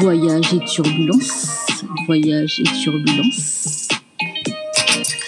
Voyage 0.00 0.54
et 0.54 0.64
turbulence. 0.64 1.66
Voyage 2.06 2.58
et 2.60 2.82
turbulence. 2.82 3.88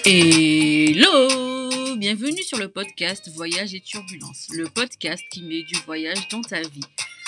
Hello 0.06 1.96
Bienvenue 1.98 2.42
sur 2.42 2.56
le 2.56 2.68
podcast 2.68 3.30
Voyage 3.34 3.74
et 3.74 3.80
turbulence, 3.80 4.48
le 4.54 4.64
podcast 4.64 5.22
qui 5.30 5.42
met 5.42 5.62
du 5.64 5.74
voyage 5.84 6.26
dans 6.30 6.40
ta 6.40 6.62
vie. 6.62 6.80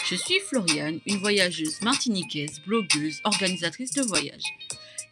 Je 0.08 0.14
suis 0.14 0.40
Floriane, 0.48 1.00
une 1.04 1.18
voyageuse 1.18 1.82
martiniquaise, 1.82 2.62
blogueuse, 2.66 3.20
organisatrice 3.24 3.92
de 3.92 4.02
voyage. 4.02 4.44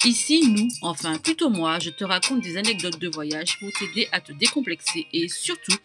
Ici, 0.06 0.48
nous, 0.48 0.68
enfin 0.80 1.18
plutôt 1.18 1.50
moi, 1.50 1.80
je 1.80 1.90
te 1.90 2.02
raconte 2.02 2.40
des 2.40 2.56
anecdotes 2.56 2.98
de 2.98 3.08
voyage 3.08 3.58
pour 3.60 3.68
t'aider 3.72 4.08
à 4.10 4.22
te 4.22 4.32
décomplexer 4.32 5.06
et 5.12 5.28
surtout 5.28 5.76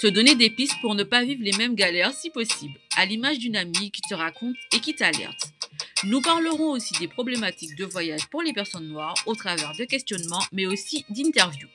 te 0.00 0.06
donner 0.06 0.36
des 0.36 0.48
pistes 0.48 0.80
pour 0.80 0.94
ne 0.94 1.04
pas 1.04 1.22
vivre 1.22 1.44
les 1.44 1.56
mêmes 1.58 1.74
galères 1.74 2.14
si 2.14 2.30
possible, 2.30 2.78
à 2.96 3.04
l'image 3.04 3.38
d'une 3.38 3.56
amie 3.56 3.90
qui 3.90 4.00
te 4.00 4.14
raconte 4.14 4.56
et 4.74 4.80
qui 4.80 4.94
t'alerte. 4.94 5.51
Nous 6.04 6.20
parlerons 6.20 6.72
aussi 6.72 6.94
des 6.98 7.06
problématiques 7.06 7.76
de 7.76 7.84
voyage 7.84 8.26
pour 8.26 8.42
les 8.42 8.52
personnes 8.52 8.88
noires 8.88 9.14
au 9.26 9.36
travers 9.36 9.72
de 9.76 9.84
questionnements 9.84 10.42
mais 10.50 10.66
aussi 10.66 11.04
d'interviews. 11.10 11.68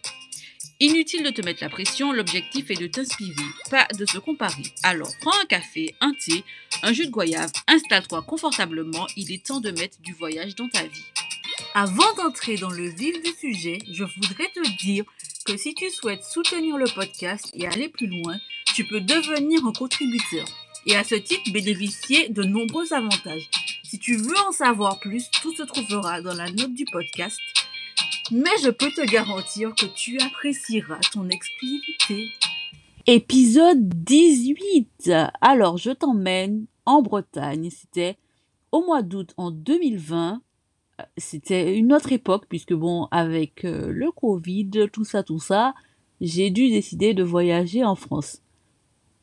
Inutile 0.82 1.24
de 1.24 1.30
te 1.30 1.42
mettre 1.42 1.64
la 1.64 1.70
pression, 1.70 2.12
l'objectif 2.12 2.70
est 2.70 2.80
de 2.80 2.88
t'inspirer, 2.88 3.32
pas 3.72 3.88
de 3.98 4.06
se 4.06 4.18
comparer. 4.18 4.64
Alors 4.84 5.12
prends 5.22 5.40
un 5.42 5.46
café, 5.46 5.96
un 6.02 6.12
thé, 6.12 6.44
un 6.84 6.92
jus 6.92 7.06
de 7.06 7.12
goyave, 7.12 7.52
installe-toi 7.68 8.22
confortablement, 8.24 9.08
il 9.16 9.32
est 9.32 9.46
temps 9.46 9.62
de 9.62 9.72
mettre 9.72 10.02
du 10.02 10.14
voyage 10.14 10.56
dans 10.56 10.68
ta 10.68 10.84
vie. 10.84 11.06
Avant 11.74 12.14
d'entrer 12.16 12.58
dans 12.58 12.70
le 12.70 12.90
vif 12.90 13.22
du 13.24 13.32
sujet, 13.32 13.80
je 13.90 14.04
voudrais 14.04 14.52
te 14.54 14.78
dire 14.84 15.06
que 15.46 15.56
si 15.56 15.74
tu 15.74 15.90
souhaites 15.90 16.26
soutenir 16.26 16.78
le 16.78 16.94
podcast 16.94 17.50
et 17.54 17.66
aller 17.66 17.88
plus 17.88 18.08
loin, 18.08 18.38
tu 18.76 18.86
peux 18.86 19.00
devenir 19.00 19.66
un 19.66 19.72
contributeur 19.72 20.46
et 20.86 20.98
à 20.98 21.06
ce 21.06 21.16
titre 21.16 21.50
bénéficier 21.52 22.28
de 22.30 22.44
nombreux 22.44 22.92
avantages. 22.94 23.50
Si 23.98 24.02
tu 24.02 24.16
veux 24.16 24.38
en 24.48 24.52
savoir 24.52 25.00
plus, 25.00 25.28
tout 25.42 25.52
se 25.56 25.64
trouvera 25.64 26.22
dans 26.22 26.36
la 26.36 26.52
note 26.52 26.76
du 26.76 26.86
podcast. 26.86 27.40
Mais 28.32 28.52
je 28.64 28.70
peux 28.70 28.92
te 28.92 29.04
garantir 29.10 29.74
que 29.74 29.88
tu 29.88 30.20
apprécieras 30.20 31.00
ton 31.12 31.28
exclusivité. 31.30 32.30
Épisode 33.08 33.90
18. 33.90 35.10
Alors, 35.42 35.80
je 35.80 35.90
t'emmène 35.90 36.68
en 36.86 37.02
Bretagne. 37.02 37.72
C'était 37.72 38.20
au 38.72 38.86
mois 38.86 39.02
d'août 39.02 39.34
en 39.36 39.50
2020 39.50 40.44
c'était 41.18 41.76
une 41.76 41.92
autre 41.92 42.12
époque, 42.12 42.46
puisque 42.48 42.74
bon, 42.74 43.08
avec 43.10 43.66
euh, 43.66 43.92
le 43.92 44.12
Covid, 44.12 44.90
tout 44.94 45.06
ça, 45.06 45.24
tout 45.24 45.40
ça, 45.40 45.74
j'ai 46.22 46.52
dû 46.52 46.70
décider 46.70 47.16
de 47.16 47.24
voyager 47.24 47.84
en 47.84 47.96
France. 47.96 48.44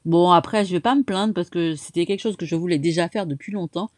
Bon, 0.04 0.32
après, 0.32 0.64
je 0.64 0.72
vais 0.72 0.80
pas 0.80 0.96
me 0.96 1.04
plaindre 1.04 1.32
parce 1.32 1.50
que 1.50 1.76
c'était 1.76 2.06
quelque 2.06 2.22
chose 2.22 2.36
que 2.36 2.46
je 2.46 2.56
voulais 2.56 2.78
déjà 2.78 3.08
faire 3.08 3.26
depuis 3.26 3.52
longtemps, 3.52 3.88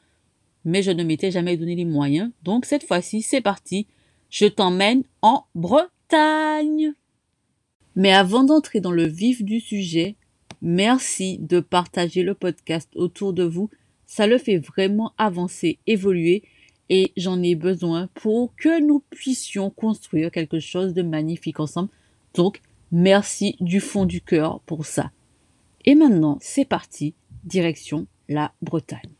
mais 0.66 0.82
je 0.82 0.90
ne 0.90 1.04
m'étais 1.04 1.30
jamais 1.30 1.56
donné 1.56 1.76
les 1.76 1.84
moyens. 1.84 2.30
Donc 2.42 2.66
cette 2.66 2.84
fois-ci, 2.84 3.22
c'est 3.22 3.40
parti. 3.40 3.86
Je 4.28 4.46
t'emmène 4.46 5.04
en 5.22 5.44
Bretagne. 5.54 6.92
Mais 7.94 8.12
avant 8.12 8.44
d'entrer 8.44 8.80
dans 8.80 8.92
le 8.92 9.06
vif 9.06 9.42
du 9.42 9.60
sujet, 9.60 10.16
merci 10.60 11.38
de 11.38 11.60
partager 11.60 12.24
le 12.24 12.34
podcast 12.34 12.90
autour 12.96 13.32
de 13.32 13.44
vous. 13.44 13.70
Ça 14.06 14.26
le 14.26 14.38
fait 14.38 14.58
vraiment 14.58 15.14
avancer, 15.16 15.78
évoluer 15.86 16.42
et 16.90 17.12
j'en 17.16 17.42
ai 17.42 17.54
besoin 17.54 18.08
pour 18.14 18.54
que 18.56 18.80
nous 18.80 19.02
puissions 19.10 19.70
construire 19.70 20.30
quelque 20.30 20.58
chose 20.58 20.94
de 20.94 21.02
magnifique 21.02 21.60
ensemble. 21.60 21.90
Donc, 22.34 22.60
merci 22.90 23.56
du 23.60 23.80
fond 23.80 24.04
du 24.04 24.20
cœur 24.20 24.60
pour 24.66 24.84
ça. 24.84 25.10
Et 25.84 25.94
maintenant, 25.94 26.38
c'est 26.40 26.64
parti, 26.64 27.14
direction 27.44 28.06
la 28.28 28.52
Bretagne. 28.60 29.15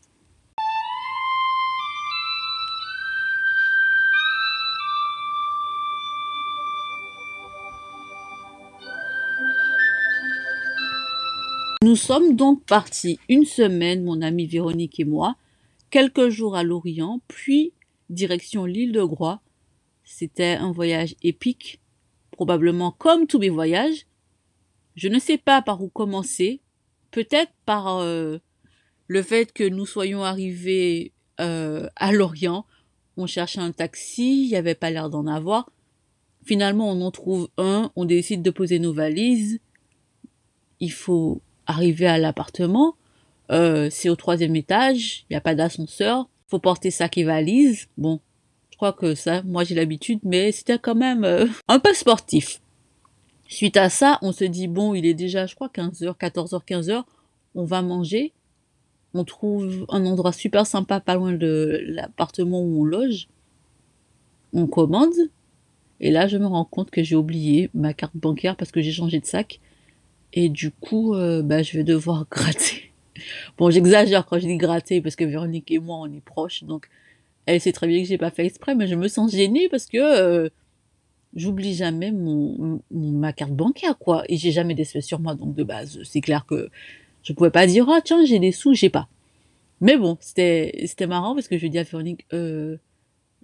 Nous 11.87 11.95
sommes 11.95 12.35
donc 12.35 12.65
partis 12.65 13.17
une 13.29 13.45
semaine, 13.45 14.03
mon 14.03 14.21
amie 14.21 14.45
Véronique 14.45 14.99
et 14.99 15.05
moi, 15.05 15.37
quelques 15.89 16.27
jours 16.27 16.57
à 16.57 16.63
Lorient, 16.63 17.21
puis 17.29 17.71
direction 18.09 18.65
l'île 18.65 18.91
de 18.91 19.01
Groix. 19.01 19.39
C'était 20.03 20.55
un 20.55 20.73
voyage 20.73 21.15
épique, 21.23 21.79
probablement 22.31 22.91
comme 22.91 23.25
tous 23.25 23.39
mes 23.39 23.47
voyages. 23.47 24.05
Je 24.97 25.07
ne 25.07 25.17
sais 25.17 25.37
pas 25.37 25.61
par 25.61 25.81
où 25.81 25.87
commencer, 25.87 26.59
peut-être 27.11 27.53
par 27.65 27.99
euh, 27.99 28.39
le 29.07 29.21
fait 29.21 29.53
que 29.53 29.63
nous 29.63 29.85
soyons 29.85 30.25
arrivés 30.25 31.13
euh, 31.39 31.87
à 31.95 32.11
Lorient. 32.11 32.65
On 33.15 33.27
cherchait 33.27 33.61
un 33.61 33.71
taxi, 33.71 34.43
il 34.43 34.49
n'y 34.49 34.57
avait 34.57 34.75
pas 34.75 34.89
l'air 34.89 35.09
d'en 35.09 35.25
avoir. 35.25 35.71
Finalement, 36.43 36.91
on 36.91 36.99
en 36.99 37.11
trouve 37.11 37.47
un, 37.57 37.93
on 37.95 38.03
décide 38.03 38.41
de 38.41 38.51
poser 38.51 38.77
nos 38.79 38.91
valises. 38.91 39.61
Il 40.81 40.91
faut 40.91 41.41
arriver 41.67 42.07
à 42.07 42.17
l'appartement. 42.17 42.95
Euh, 43.51 43.89
c'est 43.91 44.09
au 44.09 44.15
troisième 44.15 44.55
étage, 44.55 45.25
il 45.29 45.33
n'y 45.33 45.37
a 45.37 45.41
pas 45.41 45.55
d'ascenseur, 45.55 46.27
faut 46.47 46.59
porter 46.59 46.91
sac 46.91 47.17
et 47.17 47.23
valise. 47.23 47.87
Bon, 47.97 48.19
je 48.71 48.77
crois 48.77 48.93
que 48.93 49.15
ça, 49.15 49.41
moi 49.43 49.63
j'ai 49.63 49.75
l'habitude, 49.75 50.19
mais 50.23 50.51
c'était 50.51 50.79
quand 50.79 50.95
même 50.95 51.23
euh, 51.23 51.45
un 51.67 51.79
peu 51.79 51.93
sportif. 51.93 52.61
Suite 53.47 53.77
à 53.77 53.89
ça, 53.89 54.19
on 54.21 54.33
se 54.33 54.43
dit, 54.43 54.67
bon, 54.67 54.93
il 54.93 55.05
est 55.05 55.13
déjà, 55.13 55.45
je 55.45 55.55
crois, 55.55 55.69
15h, 55.69 56.17
14h, 56.17 56.65
15h, 56.65 57.03
on 57.55 57.63
va 57.63 57.81
manger. 57.81 58.33
On 59.13 59.23
trouve 59.23 59.85
un 59.89 60.05
endroit 60.05 60.33
super 60.33 60.67
sympa, 60.67 60.99
pas 60.99 61.15
loin 61.15 61.31
de 61.31 61.79
l'appartement 61.85 62.61
où 62.61 62.81
on 62.81 62.83
loge. 62.83 63.29
On 64.51 64.67
commande. 64.67 65.13
Et 66.01 66.11
là, 66.11 66.27
je 66.27 66.37
me 66.37 66.45
rends 66.45 66.65
compte 66.65 66.91
que 66.91 67.03
j'ai 67.03 67.15
oublié 67.15 67.69
ma 67.73 67.93
carte 67.93 68.15
bancaire 68.15 68.57
parce 68.57 68.71
que 68.71 68.81
j'ai 68.81 68.91
changé 68.91 69.19
de 69.19 69.25
sac. 69.25 69.61
Et 70.33 70.49
du 70.49 70.71
coup, 70.71 71.13
euh, 71.13 71.41
bah, 71.41 71.63
je 71.63 71.77
vais 71.77 71.83
devoir 71.83 72.25
gratter 72.31 72.87
Bon, 73.57 73.69
j'exagère 73.71 74.25
quand 74.25 74.39
je 74.39 74.45
dis 74.45 74.57
gratter 74.57 75.01
parce 75.01 75.15
que 75.15 75.23
Véronique 75.23 75.71
et 75.71 75.79
moi, 75.79 75.97
on 75.97 76.11
est 76.11 76.23
proches, 76.23 76.63
donc 76.63 76.87
elle 77.45 77.59
sait 77.61 77.71
très 77.71 77.87
bien 77.87 78.01
que 78.01 78.07
j'ai 78.07 78.17
pas 78.17 78.29
fait 78.29 78.45
exprès, 78.45 78.75
mais 78.75 78.87
je 78.87 78.95
me 78.95 79.07
sens 79.07 79.31
gênée 79.31 79.69
parce 79.69 79.87
que 79.87 79.97
euh, 79.97 80.49
j'oublie 81.35 81.73
jamais 81.73 82.11
mon, 82.11 82.81
ma 82.91 83.33
carte 83.33 83.53
bancaire, 83.53 83.97
quoi. 83.97 84.23
Et 84.29 84.37
j'ai 84.37 84.51
jamais 84.51 84.75
d'espèces 84.75 85.05
sur 85.05 85.19
moi, 85.19 85.33
donc 85.33 85.55
de 85.55 85.63
base, 85.63 85.99
c'est 86.03 86.21
clair 86.21 86.45
que 86.45 86.69
je 87.23 87.33
pouvais 87.33 87.49
pas 87.49 87.65
dire, 87.67 87.87
ah 87.89 88.01
tiens, 88.03 88.23
j'ai 88.25 88.39
des 88.39 88.51
sous, 88.51 88.73
j'ai 88.73 88.89
pas. 88.89 89.07
Mais 89.81 89.97
bon, 89.97 90.17
c'était, 90.19 90.83
c'était 90.87 91.07
marrant 91.07 91.35
parce 91.35 91.47
que 91.47 91.57
je 91.57 91.67
dis 91.67 91.79
à 91.79 91.83
Véronique, 91.83 92.25
euh, 92.33 92.77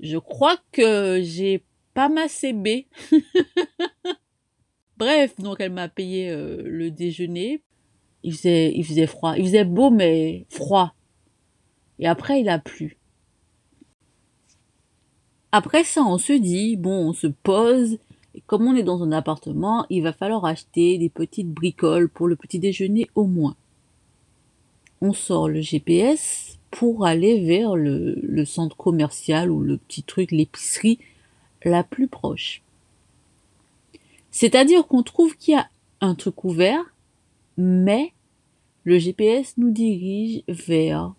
je 0.02 0.18
crois 0.18 0.58
que 0.72 1.22
j'ai 1.24 1.64
pas 1.94 2.10
ma 2.10 2.28
CB. 2.28 2.88
Bref, 4.98 5.36
donc 5.40 5.58
elle 5.60 5.74
m'a 5.74 5.90
payé 5.90 6.30
euh, 6.30 6.62
le 6.64 6.92
déjeuner 6.92 7.62
il 8.24 8.36
faisait, 8.86 9.08
froid. 9.08 9.36
Il 9.38 9.46
faisait 9.46 9.66
beau, 9.66 9.90
mais 9.90 10.46
froid. 10.50 10.94
Et 12.00 12.08
après, 12.08 12.42
il 12.42 12.50
a 12.50 12.60
plu. 12.60 12.98
Après 15.52 15.84
ça, 15.84 16.02
on 16.04 16.18
se 16.18 16.34
dit, 16.34 16.78
bon, 16.78 17.10
on 17.10 17.14
se 17.14 17.28
pose. 17.28 18.00
Et 18.34 18.42
comme 18.48 18.66
on 18.66 18.76
est 18.76 18.84
dans 18.84 19.04
un 19.04 19.12
appartement, 19.12 19.86
il 19.90 20.02
va 20.02 20.14
falloir 20.14 20.46
acheter 20.46 20.98
des 20.98 21.10
petites 21.10 21.50
bricoles 21.50 22.10
pour 22.10 22.28
le 22.28 22.36
petit 22.36 22.60
déjeuner 22.60 23.08
au 23.14 23.26
moins. 23.26 23.56
On 25.02 25.14
sort 25.14 25.50
le 25.50 25.62
GPS 25.62 26.58
pour 26.72 27.06
aller 27.06 27.46
vers 27.46 27.76
le 27.76 28.46
centre 28.46 28.76
commercial 28.76 29.52
ou 29.52 29.60
le 29.60 29.78
petit 29.78 30.02
truc, 30.02 30.32
l'épicerie 30.32 30.98
la 31.64 31.84
plus 31.84 32.08
proche. 32.08 32.64
C'est-à-dire 34.34 34.88
qu'on 34.88 35.04
trouve 35.04 35.38
qu'il 35.38 35.54
y 35.54 35.58
a 35.58 35.70
un 36.02 36.16
truc 36.16 36.44
ouvert, 36.44 36.84
mais 37.56 38.14
le 38.84 38.98
GPS 38.98 39.54
nous 39.58 39.70
dirige 39.70 40.42
vers 40.48 41.14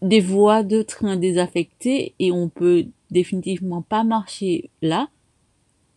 des 0.00 0.20
voies 0.20 0.62
de 0.62 0.82
train 0.82 1.16
désaffectées 1.16 2.14
et 2.20 2.30
on 2.30 2.48
peut 2.48 2.86
définitivement 3.10 3.82
pas 3.82 4.04
marcher 4.04 4.70
là. 4.80 5.08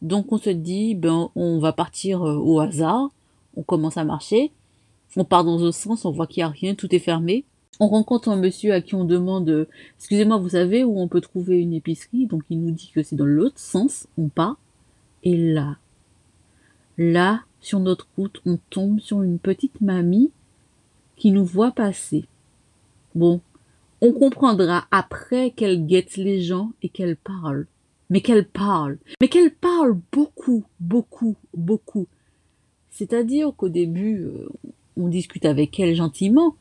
Donc 0.02 0.32
on 0.32 0.40
se 0.40 0.50
dit, 0.50 0.96
ben, 0.96 1.30
on 1.36 1.60
va 1.60 1.72
partir 1.72 2.24
euh, 2.24 2.36
au 2.36 2.60
hasard. 2.60 3.12
On 3.56 3.62
commence 3.62 3.98
à 3.98 4.04
marcher. 4.04 4.52
On 5.16 5.24
part 5.24 5.44
dans 5.44 5.64
un 5.64 5.72
sens, 5.72 6.04
on 6.04 6.12
voit 6.12 6.26
qu'il 6.26 6.42
n'y 6.42 6.46
a 6.46 6.50
rien, 6.50 6.74
tout 6.74 6.94
est 6.96 7.00
fermé. 7.00 7.46
On 7.80 7.88
rencontre 7.88 8.30
un 8.30 8.38
monsieur 8.38 8.74
à 8.74 8.82
qui 8.82 8.96
on 8.96 9.06
demande, 9.06 9.68
excusez-moi, 10.00 10.38
vous 10.38 10.50
savez 10.50 10.84
où 10.84 11.00
on 11.00 11.08
peut 11.08 11.22
trouver 11.22 11.60
une 11.60 11.74
épicerie? 11.74 12.26
Donc 12.26 12.42
il 12.50 12.60
nous 12.60 12.72
dit 12.72 12.92
que 12.92 13.04
c'est 13.04 13.16
dans 13.16 13.26
l'autre 13.26 13.60
sens. 13.60 14.08
On 14.18 14.30
part. 14.30 14.58
Et 15.24 15.38
là, 15.38 15.78
là, 17.02 17.42
sur 17.60 17.80
notre 17.80 18.08
route, 18.18 18.42
on 18.46 18.58
tombe 18.70 19.00
sur 19.00 19.22
une 19.22 19.40
petite 19.40 19.82
mamie 19.82 20.32
qui 21.16 21.32
nous 21.32 21.46
voit 21.46 21.72
passer. 21.72 22.26
Bon, 23.16 23.42
on 24.02 24.12
comprendra 24.14 24.86
après 24.92 25.52
qu'elle 25.52 25.86
guette 25.86 26.18
les 26.18 26.42
gens 26.42 26.72
et 26.82 26.90
qu'elle 26.90 27.16
parle. 27.16 27.68
Mais 28.10 28.22
qu'elle 28.22 28.48
parle. 28.48 28.98
Mais 29.22 29.28
qu'elle 29.28 29.54
parle 29.54 29.98
beaucoup, 30.12 30.64
beaucoup, 30.80 31.36
beaucoup. 31.56 32.08
C'est-à-dire 32.90 33.54
qu'au 33.56 33.70
début, 33.70 34.24
euh, 34.24 34.50
on 34.98 35.08
discute 35.08 35.46
avec 35.46 35.80
elle 35.80 35.96
gentiment. 35.96 36.56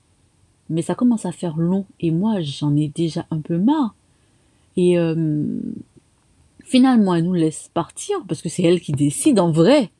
mais 0.69 0.83
ça 0.83 0.95
commence 0.95 1.27
à 1.27 1.33
faire 1.33 1.57
long 1.57 1.85
et 1.99 2.13
moi 2.13 2.41
j'en 2.41 2.77
ai 2.77 2.87
déjà 2.89 3.27
un 3.33 3.41
peu 3.41 3.59
marre. 3.59 3.95
Et 4.77 4.99
euh, 4.99 5.61
finalement 6.63 7.15
elle 7.17 7.25
nous 7.25 7.35
laisse 7.35 7.71
partir 7.75 8.25
parce 8.29 8.41
que 8.41 8.49
c'est 8.49 8.63
elle 8.63 8.81
qui 8.81 8.93
décide 8.93 9.41
en 9.41 9.51
vrai. 9.51 9.91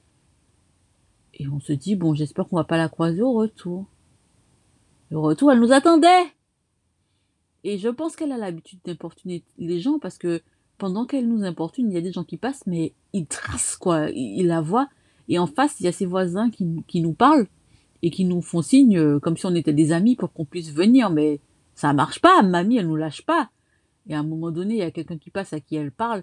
Et 1.41 1.49
on 1.49 1.59
se 1.59 1.73
dit 1.73 1.97
bon 1.97 2.15
j'espère 2.15 2.47
qu'on 2.47 2.57
va 2.57 2.65
pas 2.65 2.77
la 2.77 2.91
croiser 2.91 3.23
au 3.23 3.33
retour. 3.33 3.87
Le 5.09 5.19
retour 5.19 5.51
elle 5.51 5.61
nous 5.61 5.73
attendait. 5.73 6.27
Et 7.65 7.79
je 7.79 7.89
pense 7.89 8.15
qu'elle 8.15 8.33
a 8.33 8.37
l'habitude 8.37 8.79
d'importuner 8.85 9.43
les 9.57 9.81
gens 9.81 9.99
parce 9.99 10.19
que 10.19 10.43
pendant 10.77 11.07
qu'elle 11.07 11.27
nous 11.27 11.43
importune, 11.45 11.91
il 11.91 11.95
y 11.95 11.99
a 11.99 12.03
des 12.03 12.13
gens 12.13 12.25
qui 12.25 12.37
passent, 12.37 12.67
mais 12.67 12.93
ils 13.15 13.27
tracent, 13.27 13.77
quoi. 13.77 14.11
Ils, 14.11 14.47
la 14.47 14.61
voient. 14.61 14.89
Et 15.29 15.39
en 15.39 15.47
face, 15.47 15.81
il 15.81 15.85
y 15.85 15.89
a 15.89 15.93
ses 15.93 16.05
voisins 16.07 16.51
qui, 16.51 17.01
nous 17.01 17.13
parlent 17.15 17.47
et 18.03 18.11
qui 18.11 18.27
nous 18.27 18.43
font 18.43 18.63
signe 18.63 18.99
euh, 18.99 19.19
comme 19.19 19.37
si 19.37 19.47
on 19.47 19.55
était 19.55 19.73
des 19.73 19.93
amis 19.93 20.17
pour 20.17 20.33
qu'on 20.33 20.45
puisse 20.45 20.73
venir. 20.73 21.09
Mais 21.09 21.41
ça 21.75 21.93
marche 21.95 22.21
pas. 22.21 22.43
Mamie, 22.43 22.77
elle 22.77 22.89
nous 22.89 22.97
lâche 22.97 23.23
pas. 23.23 23.51
Et 24.09 24.15
à 24.15 24.21
un 24.21 24.25
moment 24.25 24.51
donné, 24.51 24.75
il 24.75 24.81
y 24.81 24.83
a 24.83 24.91
quelqu'un 24.91 25.19
qui 25.19 25.31
passe 25.31 25.55
à 25.55 25.61
qui 25.61 25.77
elle 25.77 25.93
parle. 25.93 26.23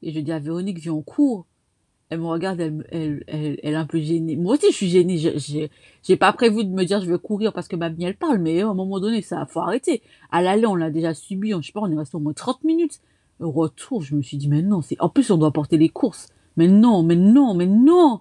Et 0.00 0.12
je 0.12 0.20
dis 0.20 0.32
à 0.32 0.38
Véronique, 0.38 0.78
viens 0.78 0.94
en 0.94 1.02
cours. 1.02 1.46
Elle 2.08 2.20
me 2.20 2.26
regarde, 2.26 2.60
elle, 2.60 2.86
elle, 2.90 3.24
elle, 3.26 3.58
elle, 3.62 3.72
est 3.72 3.76
un 3.76 3.86
peu 3.86 3.98
gênée. 3.98 4.36
Moi 4.36 4.54
aussi, 4.54 4.66
je 4.70 4.76
suis 4.76 4.88
gênée. 4.88 5.18
J'ai 6.02 6.16
pas 6.16 6.32
prévu 6.32 6.64
de 6.64 6.70
me 6.70 6.84
dire 6.84 7.00
je 7.00 7.10
vais 7.10 7.18
courir 7.18 7.52
parce 7.52 7.66
que 7.66 7.74
mamie, 7.74 8.04
elle 8.04 8.16
parle. 8.16 8.38
Mais 8.38 8.60
à 8.60 8.68
un 8.68 8.74
moment 8.74 9.00
donné, 9.00 9.22
ça 9.22 9.44
faut 9.46 9.60
arrêter. 9.60 10.02
À 10.30 10.40
l'aller, 10.40 10.66
on 10.66 10.76
l'a 10.76 10.90
déjà 10.90 11.14
subi. 11.14 11.50
Je 11.50 11.66
sais 11.66 11.72
pas, 11.72 11.80
on 11.80 11.90
est 11.90 11.98
resté 11.98 12.16
au 12.16 12.20
moins 12.20 12.32
30 12.32 12.62
minutes. 12.62 13.00
Au 13.40 13.50
retour, 13.50 14.02
je 14.02 14.14
me 14.14 14.22
suis 14.22 14.36
dit, 14.36 14.48
mais 14.48 14.62
non, 14.62 14.82
c'est, 14.82 14.96
en 15.00 15.08
plus, 15.08 15.30
on 15.30 15.36
doit 15.36 15.52
porter 15.52 15.76
les 15.76 15.88
courses. 15.88 16.28
Mais 16.56 16.68
non, 16.68 17.02
mais 17.02 17.16
non, 17.16 17.54
mais 17.54 17.66
non! 17.66 18.20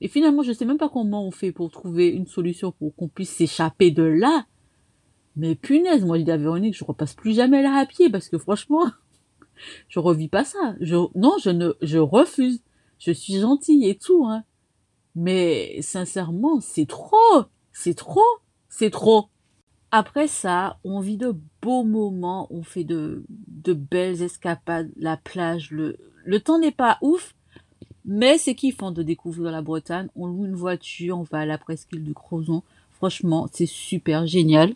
Et 0.00 0.08
finalement, 0.08 0.42
je 0.42 0.52
sais 0.52 0.64
même 0.64 0.78
pas 0.78 0.88
comment 0.88 1.26
on 1.26 1.30
fait 1.30 1.52
pour 1.52 1.70
trouver 1.70 2.08
une 2.08 2.26
solution 2.26 2.72
pour 2.72 2.94
qu'on 2.94 3.08
puisse 3.08 3.30
s'échapper 3.30 3.90
de 3.90 4.02
là. 4.02 4.46
Mais 5.36 5.54
punaise, 5.54 6.04
moi, 6.04 6.18
je 6.18 6.24
dis 6.24 6.30
à 6.30 6.36
Véronique, 6.36 6.76
je 6.76 6.84
repasse 6.84 7.14
plus 7.14 7.32
jamais 7.34 7.62
là 7.62 7.78
à 7.78 7.86
pied 7.86 8.10
parce 8.10 8.28
que 8.28 8.38
franchement, 8.38 8.84
je 9.88 9.98
revis 9.98 10.28
pas 10.28 10.44
ça. 10.44 10.74
Non, 11.14 11.36
je 11.42 11.50
ne, 11.50 11.72
je 11.82 11.98
refuse. 11.98 12.62
Je 12.98 13.12
suis 13.12 13.40
gentille 13.40 13.88
et 13.88 13.96
tout, 13.96 14.26
hein. 14.26 14.44
Mais 15.16 15.80
sincèrement, 15.82 16.60
c'est 16.60 16.86
trop, 16.86 17.44
c'est 17.72 17.94
trop, 17.94 18.20
c'est 18.68 18.90
trop. 18.90 19.28
Après 19.90 20.28
ça, 20.28 20.78
on 20.84 21.00
vit 21.00 21.16
de 21.16 21.34
beaux 21.62 21.82
moments, 21.82 22.46
on 22.50 22.62
fait 22.62 22.84
de, 22.84 23.24
de 23.28 23.72
belles 23.72 24.22
escapades, 24.22 24.90
la 24.96 25.16
plage, 25.16 25.72
le, 25.72 25.96
le 26.24 26.40
temps 26.40 26.60
n'est 26.60 26.70
pas 26.70 26.98
ouf, 27.02 27.34
mais 28.04 28.38
c'est 28.38 28.54
kiffant 28.54 28.92
de 28.92 29.02
découvrir 29.02 29.50
la 29.50 29.62
Bretagne. 29.62 30.08
On 30.14 30.26
loue 30.26 30.46
une 30.46 30.54
voiture, 30.54 31.18
on 31.18 31.24
va 31.24 31.40
à 31.40 31.46
la 31.46 31.58
presqu'île 31.58 32.04
du 32.04 32.14
Crozon. 32.14 32.62
Franchement, 32.92 33.48
c'est 33.52 33.66
super 33.66 34.26
génial. 34.26 34.74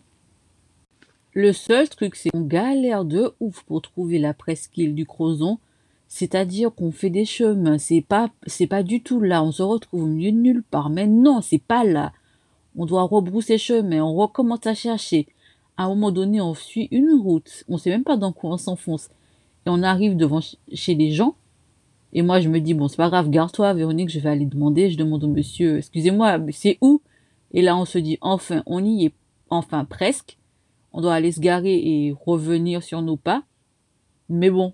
Le 1.35 1.53
seul 1.53 1.87
truc, 1.87 2.15
c'est 2.15 2.31
qu'on 2.31 2.41
galère 2.41 3.05
de 3.05 3.35
ouf 3.39 3.61
pour 3.63 3.83
trouver 3.83 4.17
la 4.17 4.33
presqu'île 4.33 4.95
du 4.95 5.05
Crozon. 5.05 5.59
C'est-à-dire 6.07 6.73
qu'on 6.73 6.91
fait 6.91 7.11
des 7.11 7.25
chemins, 7.25 7.77
c'est 7.77 8.01
pas, 8.01 8.31
c'est 8.47 8.67
pas 8.67 8.81
du 8.81 9.03
tout 9.03 9.21
là. 9.21 9.43
On 9.43 9.51
se 9.51 9.61
retrouve 9.61 10.03
au 10.03 10.07
milieu 10.07 10.31
nulle 10.31 10.63
part. 10.63 10.89
Mais 10.89 11.05
non, 11.05 11.41
c'est 11.41 11.61
pas 11.61 11.83
là 11.83 12.11
on 12.77 12.85
doit 12.85 13.03
rebrousser 13.03 13.57
chemin, 13.57 14.03
on 14.03 14.15
recommence 14.15 14.65
à 14.65 14.73
chercher. 14.73 15.27
À 15.77 15.85
un 15.85 15.89
moment 15.89 16.11
donné, 16.11 16.41
on 16.41 16.53
suit 16.53 16.87
une 16.91 17.19
route, 17.21 17.63
on 17.67 17.77
sait 17.77 17.89
même 17.89 18.03
pas 18.03 18.17
dans 18.17 18.31
quoi 18.31 18.51
on 18.51 18.57
s'enfonce. 18.57 19.09
Et 19.65 19.69
on 19.69 19.83
arrive 19.83 20.15
devant 20.15 20.39
chez 20.73 20.95
les 20.95 21.11
gens. 21.11 21.35
Et 22.13 22.21
moi, 22.21 22.39
je 22.39 22.47
me 22.47 22.59
dis, 22.59 22.73
bon, 22.73 22.87
c'est 22.87 22.97
pas 22.97 23.09
grave, 23.09 23.29
garde-toi, 23.29 23.73
Véronique, 23.73 24.09
je 24.09 24.19
vais 24.19 24.29
aller 24.29 24.45
demander. 24.45 24.89
Je 24.89 24.97
demande 24.97 25.23
au 25.23 25.27
monsieur, 25.27 25.77
excusez-moi, 25.77 26.39
c'est 26.51 26.77
où? 26.81 27.01
Et 27.51 27.61
là, 27.61 27.75
on 27.75 27.85
se 27.85 27.97
dit, 27.97 28.17
enfin, 28.21 28.63
on 28.65 28.83
y 28.85 29.05
est, 29.05 29.13
enfin, 29.49 29.83
presque. 29.83 30.37
On 30.97 31.01
doit 31.01 31.13
aller 31.13 31.33
se 31.33 31.41
garer 31.41 31.75
et 31.75 32.15
revenir 32.25 32.81
sur 32.81 33.01
nos 33.01 33.17
pas. 33.17 33.43
Mais 34.29 34.49
bon, 34.49 34.73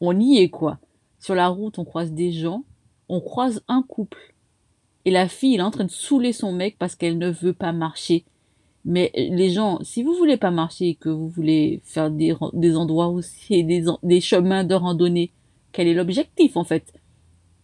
on 0.00 0.18
y 0.18 0.38
est, 0.38 0.48
quoi. 0.48 0.78
Sur 1.18 1.34
la 1.34 1.48
route, 1.48 1.78
on 1.78 1.84
croise 1.84 2.12
des 2.12 2.32
gens. 2.32 2.64
On 3.10 3.20
croise 3.20 3.62
un 3.68 3.82
couple. 3.82 4.34
Et 5.04 5.10
la 5.10 5.28
fille, 5.28 5.52
elle 5.52 5.60
est 5.60 5.64
en 5.64 5.70
train 5.70 5.84
de 5.84 5.90
saouler 5.90 6.32
son 6.32 6.52
mec 6.52 6.78
parce 6.78 6.96
qu'elle 6.96 7.18
ne 7.18 7.28
veut 7.28 7.52
pas 7.52 7.72
marcher. 7.72 8.24
Mais 8.86 9.12
les 9.14 9.50
gens, 9.50 9.78
si 9.82 10.02
vous 10.02 10.14
voulez 10.14 10.38
pas 10.38 10.50
marcher 10.50 10.88
et 10.88 10.94
que 10.94 11.10
vous 11.10 11.28
voulez 11.28 11.82
faire 11.84 12.10
des, 12.10 12.34
endroits 12.74 13.08
aussi, 13.08 13.62
des, 13.62 13.84
des 14.02 14.22
chemins 14.22 14.64
de 14.64 14.74
randonnée, 14.74 15.32
quel 15.72 15.86
est 15.86 15.92
l'objectif 15.92 16.56
en 16.56 16.64
fait? 16.64 16.94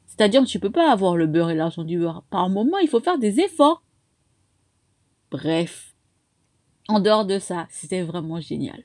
C'est-à-dire 0.04 0.44
tu 0.44 0.60
peux 0.60 0.70
pas 0.70 0.92
avoir 0.92 1.16
le 1.16 1.26
beurre 1.26 1.48
et 1.48 1.54
l'argent 1.54 1.84
du 1.84 1.98
beurre. 1.98 2.22
Par 2.28 2.50
moment, 2.50 2.76
il 2.80 2.88
faut 2.88 3.00
faire 3.00 3.18
des 3.18 3.40
efforts. 3.40 3.82
Bref. 5.30 5.93
En 6.88 7.00
dehors 7.00 7.24
de 7.24 7.38
ça, 7.38 7.66
c'était 7.70 8.02
vraiment 8.02 8.40
génial. 8.40 8.82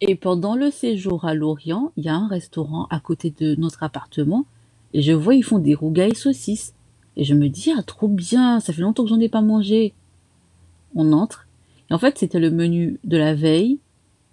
Et 0.00 0.16
pendant 0.16 0.56
le 0.56 0.70
séjour 0.70 1.24
à 1.24 1.34
Lorient, 1.34 1.92
il 1.96 2.04
y 2.04 2.08
a 2.08 2.14
un 2.14 2.26
restaurant 2.26 2.86
à 2.90 3.00
côté 3.00 3.30
de 3.30 3.54
notre 3.54 3.82
appartement 3.82 4.46
et 4.92 5.02
je 5.02 5.12
vois 5.12 5.34
ils 5.34 5.44
font 5.44 5.58
des 5.58 5.74
rougailles 5.74 6.16
saucisses. 6.16 6.74
Et 7.16 7.24
je 7.24 7.34
me 7.34 7.48
dis, 7.48 7.72
ah, 7.76 7.82
trop 7.82 8.08
bien, 8.08 8.60
ça 8.60 8.72
fait 8.72 8.82
longtemps 8.82 9.04
que 9.04 9.10
j'en 9.10 9.20
ai 9.20 9.28
pas 9.28 9.42
mangé. 9.42 9.94
On 10.94 11.12
entre. 11.12 11.46
Et 11.90 11.94
en 11.94 11.98
fait, 11.98 12.18
c'était 12.18 12.40
le 12.40 12.50
menu 12.50 12.98
de 13.04 13.16
la 13.16 13.34
veille. 13.34 13.78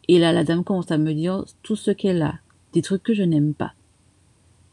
Et 0.07 0.19
là, 0.19 0.31
la 0.31 0.43
dame 0.43 0.63
commence 0.63 0.91
à 0.91 0.97
me 0.97 1.13
dire 1.13 1.43
tout 1.63 1.75
ce 1.75 1.91
qu'elle 1.91 2.21
a. 2.21 2.35
Des 2.73 2.81
trucs 2.81 3.03
que 3.03 3.13
je 3.13 3.23
n'aime 3.23 3.53
pas. 3.53 3.73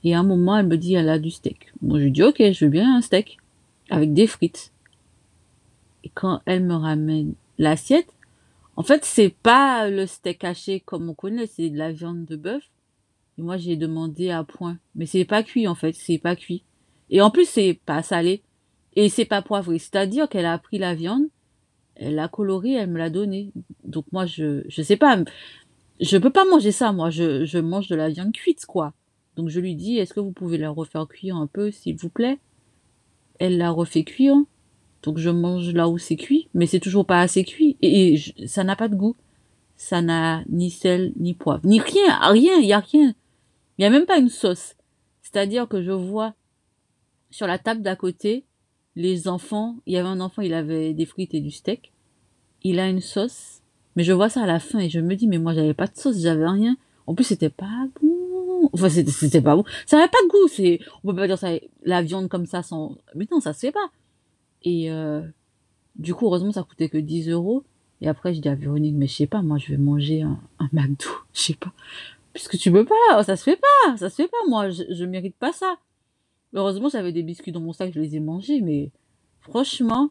Et 0.05 0.15
à 0.15 0.21
un 0.21 0.23
moment, 0.23 0.57
elle 0.57 0.67
me 0.67 0.77
dit, 0.77 0.95
elle 0.95 1.09
a 1.09 1.19
du 1.19 1.31
steak. 1.31 1.73
Moi, 1.83 1.99
je 1.99 2.05
lui 2.05 2.13
dis, 2.13 2.23
ok, 2.23 2.37
je 2.39 2.65
veux 2.65 2.71
bien 2.71 2.97
un 2.97 3.01
steak. 3.01 3.39
Avec 3.91 4.13
des 4.13 4.27
frites. 4.27 4.73
Et 6.05 6.11
quand 6.11 6.41
elle 6.45 6.63
me 6.63 6.75
ramène 6.75 7.35
l'assiette, 7.59 8.09
en 8.77 8.83
fait, 8.83 9.05
c'est 9.05 9.31
pas 9.31 9.89
le 9.89 10.07
steak 10.07 10.43
haché 10.45 10.81
comme 10.81 11.09
on 11.09 11.15
connaît, 11.15 11.47
c'est 11.47 11.71
de 11.71 11.79
la 11.79 11.93
viande 11.93 12.25
de 12.25 12.37
bœuf. 12.37 12.71
Et 13.39 13.43
moi, 13.43 13.57
j'ai 13.57 13.77
demandé 13.77 14.31
à 14.31 14.45
point. 14.45 14.79
Mais 14.95 15.07
c'est 15.07 15.25
pas 15.25 15.43
cuit, 15.43 15.67
en 15.69 15.75
fait, 15.75 15.93
c'est 15.93 16.19
pas 16.19 16.37
cuit. 16.37 16.65
Et 17.11 17.21
en 17.21 17.31
plus, 17.31 17.49
c'est 17.49 17.79
pas 17.87 18.03
salé. 18.03 18.43
Et 18.97 19.09
c'est 19.09 19.25
pas 19.25 19.43
poivré. 19.43 19.79
C'est-à-dire 19.79 20.29
qu'elle 20.29 20.47
a 20.47 20.59
pris 20.59 20.79
la 20.79 20.95
viande, 20.95 21.27
elle 21.97 22.15
l'a 22.17 22.29
colorée, 22.29 22.73
elle 22.73 22.91
me 22.91 22.99
l'a 22.99 23.11
donnée. 23.11 23.53
Donc 23.85 24.07
moi, 24.13 24.27
je, 24.27 24.63
je 24.69 24.83
sais 24.83 24.97
pas. 24.97 25.19
Je 26.01 26.17
peux 26.17 26.31
pas 26.31 26.45
manger 26.45 26.73
ça, 26.73 26.93
moi. 26.93 27.11
Je, 27.11 27.45
je 27.45 27.59
mange 27.59 27.89
de 27.89 27.97
la 27.97 28.09
viande 28.09 28.33
cuite, 28.33 28.67
quoi. 28.67 28.95
Donc 29.37 29.49
je 29.49 29.61
lui 29.61 29.75
dis, 29.75 29.99
est-ce 29.99 30.15
que 30.15 30.21
vous 30.21 30.33
pouvez 30.33 30.59
la 30.59 30.71
refaire 30.71 31.09
cuire 31.09 31.37
un 31.37 31.47
peu, 31.49 31.71
s'il 31.71 31.97
vous 31.97 32.09
plaît? 32.09 32.39
Elle 33.41 33.59
l'a 33.59 33.71
refait 33.71 34.05
cuire. 34.05 34.37
Donc 35.05 35.19
je 35.19 35.29
mange 35.29 35.73
là 35.75 35.89
où 35.89 35.99
c'est 35.99 36.17
cuit, 36.17 36.49
mais 36.55 36.67
c'est 36.67 36.81
toujours 36.81 37.05
pas 37.05 37.21
assez 37.21 37.45
cuit. 37.45 37.77
Et, 37.83 38.19
ça 38.47 38.65
n'a 38.65 38.75
pas 38.75 38.89
de 38.89 38.97
goût. 38.97 39.17
Ça 39.77 40.01
n'a 40.01 40.43
ni 40.49 40.71
sel, 40.71 41.13
ni 41.17 41.35
poivre, 41.35 41.61
ni 41.65 41.81
rien, 41.81 42.19
rien, 42.21 42.59
il 42.59 42.67
y 42.67 42.73
a 42.73 42.79
rien. 42.79 43.15
Il 43.77 43.83
y 43.83 43.85
a 43.85 43.91
même 43.91 44.07
pas 44.07 44.19
une 44.19 44.29
sauce. 44.29 44.77
C'est-à-dire 45.21 45.69
que 45.69 45.83
je 45.83 45.91
vois 45.91 46.35
sur 47.31 47.47
la 47.47 47.59
table 47.59 47.83
d'à 47.83 47.97
côté, 47.97 48.45
les 48.97 49.29
enfants, 49.29 49.77
il 49.87 49.95
y 49.95 49.97
avait 49.99 50.09
un 50.09 50.21
enfant, 50.21 50.43
il 50.43 50.55
avait 50.55 50.95
des 50.95 51.05
frites 51.05 51.35
et 51.35 51.41
du 51.41 51.51
steak. 51.51 51.93
Il 52.63 52.79
a 52.79 52.89
une 52.89 53.01
sauce. 53.01 53.61
Mais 53.97 54.05
je 54.05 54.13
vois 54.13 54.29
ça 54.29 54.43
à 54.43 54.47
la 54.47 54.61
fin 54.61 54.79
et 54.79 54.89
je 54.89 55.01
me 55.01 55.17
dis, 55.17 55.27
mais 55.27 55.39
moi, 55.39 55.53
j'avais 55.53 55.75
pas 55.75 55.87
de 55.87 55.97
sauce, 55.97 56.19
j'avais 56.21 56.49
rien. 56.49 56.77
En 57.07 57.15
plus, 57.15 57.25
c'était 57.25 57.51
pas 57.51 57.89
bon. 58.01 58.71
Enfin, 58.73 58.89
c'était 58.89 59.43
pas 59.43 59.57
bon. 59.57 59.65
Ça 59.87 59.99
avait 59.99 60.09
pas 60.09 60.23
de 60.25 60.29
goût. 60.29 60.49
C'est, 60.49 60.81
on 61.03 61.11
peut 61.11 61.17
pas 61.17 61.27
dire 61.27 61.39
ça, 61.39 61.51
la 61.83 62.03
viande 62.03 62.29
comme 62.29 62.47
ça 62.47 62.63
sans, 62.63 62.97
mais 63.15 63.27
non, 63.31 63.41
ça 63.41 63.53
se 63.53 63.61
fait 63.61 63.73
pas. 63.73 63.91
Et, 64.65 64.91
euh, 64.91 65.23
du 65.97 66.15
coup, 66.15 66.27
heureusement, 66.27 66.53
ça 66.53 66.63
coûtait 66.63 66.89
que 66.89 66.99
10 66.99 67.29
euros. 67.31 67.65
Et 68.01 68.09
après, 68.09 68.35
je 68.35 68.41
dis 68.41 68.49
à 68.49 68.55
Véronique, 68.55 68.95
mais 68.97 69.07
je 69.07 69.15
sais 69.15 69.27
pas, 69.27 69.43
moi, 69.43 69.59
je 69.59 69.69
vais 69.69 69.79
manger 69.79 70.23
un, 70.23 70.39
un 70.59 70.69
McDo. 70.73 71.07
Je 71.33 71.41
sais 71.41 71.55
pas. 71.55 71.73
Puisque 72.33 72.59
tu 72.59 72.73
peux 72.73 72.85
pas, 72.85 73.23
ça 73.23 73.37
se 73.37 73.45
fait 73.45 73.57
pas, 73.57 73.97
ça 73.97 74.11
se 74.11 74.17
fait 74.17 74.29
pas, 74.29 74.37
moi, 74.49 74.69
je, 74.69 74.83
je 74.91 75.05
mérite 75.05 75.37
pas 75.37 75.53
ça. 75.53 75.77
Heureusement, 76.53 76.89
j'avais 76.89 77.13
des 77.13 77.23
biscuits 77.23 77.53
dans 77.53 77.61
mon 77.61 77.73
sac, 77.73 77.93
je 77.95 78.01
les 78.01 78.17
ai 78.17 78.21
mangés, 78.21 78.61
mais 78.61 78.91
franchement, 79.41 80.11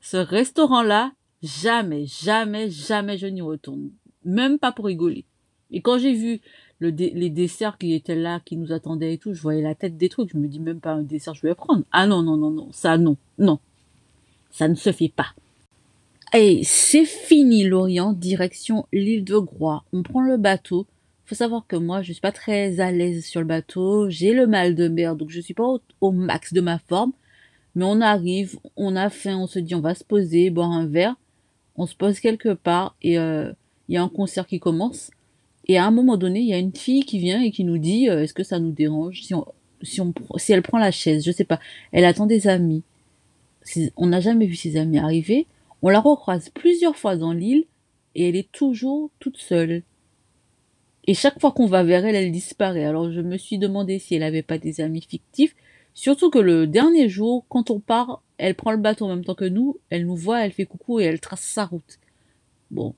ce 0.00 0.16
restaurant-là, 0.16 1.12
jamais, 1.42 2.06
jamais, 2.06 2.70
jamais 2.70 3.18
je 3.18 3.26
n'y 3.26 3.42
retourne. 3.42 3.90
Même 4.24 4.58
pas 4.60 4.70
pour 4.70 4.86
rigoler. 4.86 5.24
Et 5.70 5.80
quand 5.80 5.98
j'ai 5.98 6.12
vu 6.12 6.40
le 6.78 6.90
les 6.90 7.30
desserts 7.30 7.78
qui 7.78 7.94
étaient 7.94 8.14
là, 8.14 8.40
qui 8.44 8.56
nous 8.56 8.72
attendaient 8.72 9.14
et 9.14 9.18
tout, 9.18 9.34
je 9.34 9.42
voyais 9.42 9.62
la 9.62 9.74
tête 9.74 9.96
des 9.96 10.08
trucs. 10.08 10.30
Je 10.30 10.38
me 10.38 10.46
dis 10.46 10.60
même 10.60 10.80
pas 10.80 10.92
un 10.92 11.02
dessert, 11.02 11.34
je 11.34 11.42
vais 11.42 11.54
prendre. 11.54 11.84
Ah 11.90 12.06
non, 12.06 12.22
non, 12.22 12.36
non, 12.36 12.50
non, 12.50 12.68
ça 12.72 12.98
non, 12.98 13.16
non. 13.38 13.58
Ça 14.56 14.68
ne 14.68 14.74
se 14.74 14.92
fait 14.92 15.12
pas. 15.14 15.34
Et 16.34 16.62
c'est 16.64 17.04
fini 17.04 17.64
l'Orient, 17.64 18.12
direction 18.12 18.86
l'île 18.92 19.24
de 19.24 19.38
Groix. 19.38 19.84
On 19.92 20.02
prend 20.02 20.20
le 20.20 20.36
bateau 20.36 20.86
faut 21.26 21.34
savoir 21.34 21.66
que 21.66 21.76
moi, 21.76 22.02
je 22.02 22.12
suis 22.12 22.20
pas 22.20 22.32
très 22.32 22.78
à 22.78 22.92
l'aise 22.92 23.26
sur 23.26 23.40
le 23.40 23.46
bateau. 23.46 24.08
J'ai 24.08 24.32
le 24.32 24.46
mal 24.46 24.76
de 24.76 24.86
mer, 24.86 25.16
donc 25.16 25.30
je 25.30 25.40
suis 25.40 25.54
pas 25.54 25.64
au, 26.00 26.12
max 26.12 26.52
de 26.52 26.60
ma 26.60 26.78
forme. 26.78 27.12
Mais 27.74 27.84
on 27.84 28.00
arrive, 28.00 28.58
on 28.76 28.94
a 28.96 29.10
faim, 29.10 29.36
on 29.36 29.46
se 29.48 29.58
dit 29.58 29.74
on 29.74 29.80
va 29.80 29.94
se 29.94 30.04
poser, 30.04 30.50
boire 30.50 30.70
un 30.70 30.86
verre. 30.86 31.16
On 31.74 31.86
se 31.86 31.96
pose 31.96 32.20
quelque 32.20 32.54
part 32.54 32.96
et 33.02 33.18
euh, 33.18 33.52
il 33.88 33.96
y 33.96 33.98
a 33.98 34.02
un 34.02 34.08
concert 34.08 34.46
qui 34.46 34.60
commence. 34.60 35.10
Et 35.66 35.76
à 35.78 35.84
un 35.84 35.90
moment 35.90 36.16
donné, 36.16 36.40
il 36.40 36.46
y 36.46 36.54
a 36.54 36.58
une 36.58 36.74
fille 36.74 37.04
qui 37.04 37.18
vient 37.18 37.42
et 37.42 37.50
qui 37.50 37.64
nous 37.64 37.78
dit 37.78 38.08
euh, 38.08 38.22
est-ce 38.22 38.32
que 38.32 38.44
ça 38.44 38.60
nous 38.60 38.70
dérange 38.70 39.20
si 39.22 39.34
on, 39.34 39.44
si 39.82 40.00
on 40.00 40.14
si 40.36 40.52
elle 40.52 40.62
prend 40.62 40.78
la 40.78 40.92
chaise, 40.92 41.24
je 41.26 41.32
sais 41.32 41.44
pas. 41.44 41.60
Elle 41.92 42.04
attend 42.04 42.26
des 42.26 42.46
amis. 42.46 42.84
On 43.96 44.06
n'a 44.06 44.20
jamais 44.20 44.46
vu 44.46 44.54
ses 44.54 44.76
amis 44.76 44.98
arriver. 44.98 45.46
On 45.82 45.88
la 45.88 46.00
recroise 46.00 46.50
plusieurs 46.50 46.96
fois 46.96 47.16
dans 47.16 47.32
l'île 47.32 47.64
et 48.14 48.28
elle 48.28 48.36
est 48.36 48.50
toujours 48.50 49.10
toute 49.18 49.36
seule. 49.36 49.82
Et 51.06 51.14
chaque 51.14 51.40
fois 51.40 51.52
qu'on 51.52 51.66
va 51.66 51.84
vers 51.84 52.04
elle, 52.04 52.16
elle 52.16 52.32
disparaît. 52.32 52.84
Alors 52.84 53.10
je 53.12 53.20
me 53.20 53.36
suis 53.36 53.58
demandé 53.58 53.98
si 53.98 54.14
elle 54.14 54.20
n'avait 54.20 54.42
pas 54.42 54.58
des 54.58 54.80
amis 54.80 55.02
fictifs. 55.02 55.54
Surtout 55.94 56.30
que 56.30 56.38
le 56.38 56.66
dernier 56.66 57.08
jour, 57.08 57.44
quand 57.48 57.70
on 57.70 57.80
part, 57.80 58.22
elle 58.38 58.54
prend 58.54 58.72
le 58.72 58.78
bateau 58.78 59.06
en 59.06 59.08
même 59.08 59.24
temps 59.24 59.34
que 59.34 59.44
nous, 59.44 59.78
elle 59.90 60.06
nous 60.06 60.16
voit, 60.16 60.44
elle 60.44 60.52
fait 60.52 60.66
coucou 60.66 61.00
et 61.00 61.04
elle 61.04 61.20
trace 61.20 61.40
sa 61.40 61.64
route. 61.64 61.98
Bon. 62.70 62.94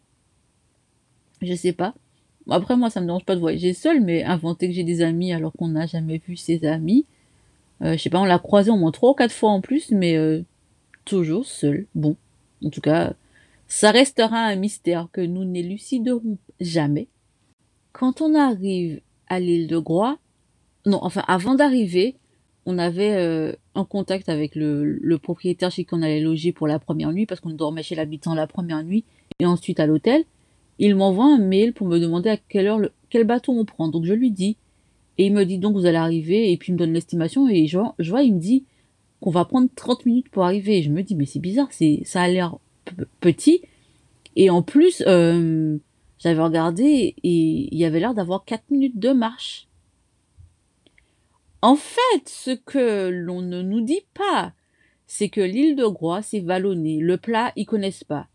Je 1.42 1.54
sais 1.54 1.72
pas. 1.72 1.94
Après, 2.50 2.76
moi, 2.76 2.90
ça 2.90 3.00
me 3.00 3.06
dérange 3.06 3.24
pas 3.24 3.34
de 3.34 3.40
voyager 3.40 3.74
seule, 3.74 4.00
mais 4.00 4.24
inventer 4.24 4.68
que 4.68 4.74
j'ai 4.74 4.84
des 4.84 5.02
amis 5.02 5.32
alors 5.32 5.52
qu'on 5.52 5.68
n'a 5.68 5.86
jamais 5.86 6.20
vu 6.26 6.36
ses 6.36 6.64
amis. 6.64 7.04
Euh, 7.82 7.92
je 7.92 7.98
sais 8.02 8.10
pas, 8.10 8.20
on 8.20 8.24
l'a 8.24 8.38
croisé 8.38 8.70
au 8.70 8.76
moins 8.76 8.90
trois 8.90 9.10
ou 9.10 9.14
quatre 9.14 9.34
fois 9.34 9.50
en 9.50 9.60
plus, 9.60 9.90
mais 9.90 10.16
euh, 10.16 10.42
toujours 11.08 11.46
seul. 11.46 11.86
Bon. 11.94 12.16
En 12.64 12.70
tout 12.70 12.80
cas, 12.80 13.14
ça 13.66 13.90
restera 13.90 14.38
un 14.38 14.56
mystère 14.56 15.08
que 15.12 15.20
nous 15.20 15.44
n'éluciderons 15.44 16.38
jamais. 16.60 17.08
Quand 17.92 18.20
on 18.20 18.34
arrive 18.34 19.00
à 19.26 19.40
l'île 19.40 19.66
de 19.66 19.78
Groix, 19.78 20.18
non, 20.86 20.98
enfin, 21.02 21.24
avant 21.26 21.54
d'arriver, 21.54 22.16
on 22.66 22.78
avait 22.78 23.14
euh, 23.14 23.52
un 23.74 23.84
contact 23.84 24.28
avec 24.28 24.54
le, 24.54 25.16
propriétaire 25.22 25.70
chez 25.70 25.84
qui 25.84 25.94
on 25.94 26.02
allait 26.02 26.20
loger 26.20 26.52
pour 26.52 26.66
la 26.66 26.78
première 26.78 27.12
nuit, 27.12 27.26
parce 27.26 27.40
qu'on 27.40 27.50
dormait 27.50 27.82
chez 27.82 27.94
l'habitant 27.94 28.34
la 28.34 28.46
première 28.46 28.82
nuit, 28.84 29.04
et 29.38 29.46
ensuite 29.46 29.80
à 29.80 29.86
l'hôtel. 29.86 30.24
Il 30.78 30.94
m'envoie 30.94 31.26
un 31.26 31.38
mail 31.38 31.72
pour 31.72 31.88
me 31.88 31.98
demander 31.98 32.30
à 32.30 32.36
quelle 32.36 32.66
heure, 32.66 32.80
quel 33.10 33.24
bateau 33.24 33.52
on 33.52 33.64
prend. 33.64 33.88
Donc 33.88 34.04
je 34.04 34.12
lui 34.12 34.30
dis. 34.30 34.56
Et 35.20 35.26
il 35.26 35.32
me 35.32 35.44
dit 35.44 35.58
donc 35.58 35.74
vous 35.74 35.86
allez 35.86 35.96
arriver, 35.96 36.52
et 36.52 36.56
puis 36.56 36.70
il 36.70 36.74
me 36.74 36.78
donne 36.78 36.92
l'estimation, 36.92 37.48
et 37.48 37.66
je, 37.66 37.78
je 37.98 38.10
vois, 38.10 38.22
il 38.22 38.34
me 38.34 38.38
dit 38.38 38.64
qu'on 39.20 39.30
va 39.30 39.44
prendre 39.44 39.68
30 39.74 40.06
minutes 40.06 40.28
pour 40.28 40.44
arriver. 40.44 40.82
Je 40.82 40.90
me 40.90 41.02
dis, 41.02 41.14
mais 41.14 41.26
c'est 41.26 41.40
bizarre, 41.40 41.68
c'est, 41.70 42.02
ça 42.04 42.22
a 42.22 42.28
l'air 42.28 42.58
petit. 43.20 43.62
Et 44.36 44.50
en 44.50 44.62
plus, 44.62 45.02
euh, 45.06 45.78
j'avais 46.18 46.42
regardé 46.42 47.14
et 47.22 47.68
il 47.72 47.78
y 47.78 47.84
avait 47.84 48.00
l'air 48.00 48.14
d'avoir 48.14 48.44
4 48.44 48.70
minutes 48.70 48.98
de 48.98 49.12
marche. 49.12 49.66
En 51.60 51.74
fait, 51.74 52.28
ce 52.28 52.52
que 52.52 53.08
l'on 53.08 53.42
ne 53.42 53.62
nous 53.62 53.80
dit 53.80 54.04
pas, 54.14 54.52
c'est 55.06 55.28
que 55.28 55.40
l'île 55.40 55.74
de 55.74 55.86
Groix, 55.86 56.22
c'est 56.22 56.40
vallonné. 56.40 56.98
Le 57.00 57.16
plat, 57.16 57.52
ils 57.56 57.66
connaissent 57.66 58.04
pas. 58.04 58.28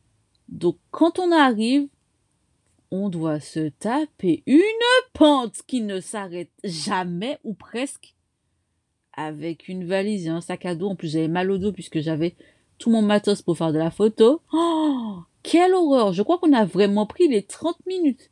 Donc, 0.49 0.77
quand 0.91 1.19
on 1.19 1.31
arrive, 1.31 1.87
on 2.91 3.09
doit 3.09 3.39
se 3.39 3.69
taper 3.69 4.43
une 4.45 4.59
pente 5.13 5.61
qui 5.65 5.81
ne 5.81 5.99
s'arrête 5.99 6.51
jamais 6.63 7.39
ou 7.43 7.53
presque 7.53 8.13
avec 9.15 9.67
une 9.67 9.85
valise 9.85 10.27
et 10.27 10.29
un 10.29 10.41
sac 10.41 10.65
à 10.65 10.75
dos. 10.75 10.89
En 10.89 10.95
plus, 10.95 11.11
j'avais 11.11 11.27
mal 11.27 11.51
au 11.51 11.57
dos 11.57 11.71
puisque 11.71 11.99
j'avais 11.99 12.35
tout 12.77 12.89
mon 12.89 13.01
matos 13.01 13.41
pour 13.41 13.57
faire 13.57 13.73
de 13.73 13.77
la 13.77 13.91
photo. 13.91 14.41
Oh, 14.53 15.19
quelle 15.43 15.73
horreur! 15.73 16.13
Je 16.13 16.23
crois 16.23 16.37
qu'on 16.37 16.53
a 16.53 16.65
vraiment 16.65 17.05
pris 17.05 17.27
les 17.27 17.43
30 17.43 17.77
minutes. 17.85 18.31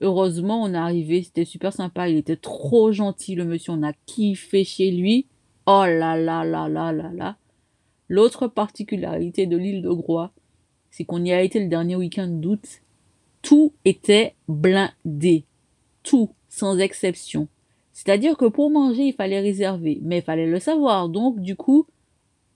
Heureusement, 0.00 0.62
on 0.62 0.74
est 0.74 0.78
arrivé, 0.78 1.22
c'était 1.22 1.44
super 1.44 1.72
sympa, 1.72 2.08
il 2.08 2.16
était 2.16 2.36
trop 2.36 2.92
gentil, 2.92 3.34
le 3.34 3.44
monsieur, 3.44 3.72
on 3.72 3.82
a 3.82 3.92
kiffé 4.06 4.62
chez 4.62 4.92
lui. 4.92 5.26
Oh 5.66 5.84
là 5.84 6.16
là 6.16 6.44
là 6.44 6.68
là 6.68 6.92
là 6.92 7.10
là. 7.12 7.36
L'autre 8.08 8.46
particularité 8.46 9.46
de 9.46 9.56
l'île 9.56 9.82
de 9.82 9.90
Groix, 9.90 10.32
c'est 10.90 11.04
qu'on 11.04 11.24
y 11.24 11.32
a 11.32 11.42
été 11.42 11.60
le 11.60 11.68
dernier 11.68 11.96
week-end 11.96 12.28
d'août. 12.28 12.64
Tout 13.42 13.74
était 13.84 14.34
blindé. 14.46 15.44
Tout, 16.02 16.30
sans 16.48 16.78
exception. 16.78 17.48
C'est-à-dire 17.98 18.36
que 18.36 18.44
pour 18.44 18.70
manger, 18.70 19.06
il 19.06 19.12
fallait 19.12 19.40
réserver, 19.40 19.98
mais 20.02 20.18
il 20.18 20.22
fallait 20.22 20.46
le 20.46 20.60
savoir. 20.60 21.08
Donc, 21.08 21.40
du 21.40 21.56
coup, 21.56 21.84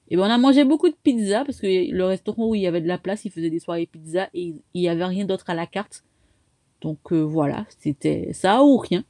eh 0.09 0.15
ben, 0.15 0.23
on 0.23 0.31
a 0.31 0.39
mangé 0.39 0.63
beaucoup 0.63 0.89
de 0.89 0.95
pizza 1.03 1.45
parce 1.45 1.59
que 1.59 1.91
le 1.91 2.05
restaurant 2.05 2.47
où 2.47 2.55
il 2.55 2.61
y 2.61 2.69
avait 2.69 2.81
de 2.81 2.87
la 2.87 2.97
place, 2.97 3.25
il 3.25 3.33
faisait 3.33 3.51
des 3.51 3.59
soirées 3.59 3.87
pizza 3.87 4.29
et 4.35 4.55
il 4.73 4.81
n'y 4.81 4.89
avait 4.89 5.05
rien 5.05 5.25
d'autre 5.25 5.51
à 5.51 5.55
la 5.55 5.67
carte. 5.67 6.05
Donc 6.81 7.13
euh, 7.13 7.23
voilà, 7.23 7.67
c'était 7.81 8.33
ça 8.33 8.63
ou 8.63 8.77
rien. 8.77 9.03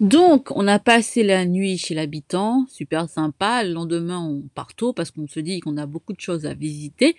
Donc, 0.00 0.50
on 0.54 0.68
a 0.68 0.78
passé 0.78 1.22
la 1.22 1.46
nuit 1.46 1.78
chez 1.78 1.94
l'habitant, 1.94 2.66
super 2.68 3.08
sympa. 3.08 3.64
Le 3.64 3.72
lendemain, 3.72 4.18
on 4.18 4.42
part 4.54 4.74
tôt 4.74 4.92
parce 4.92 5.10
qu'on 5.10 5.28
se 5.28 5.40
dit 5.40 5.60
qu'on 5.60 5.78
a 5.78 5.86
beaucoup 5.86 6.12
de 6.12 6.20
choses 6.20 6.44
à 6.44 6.52
visiter. 6.52 7.16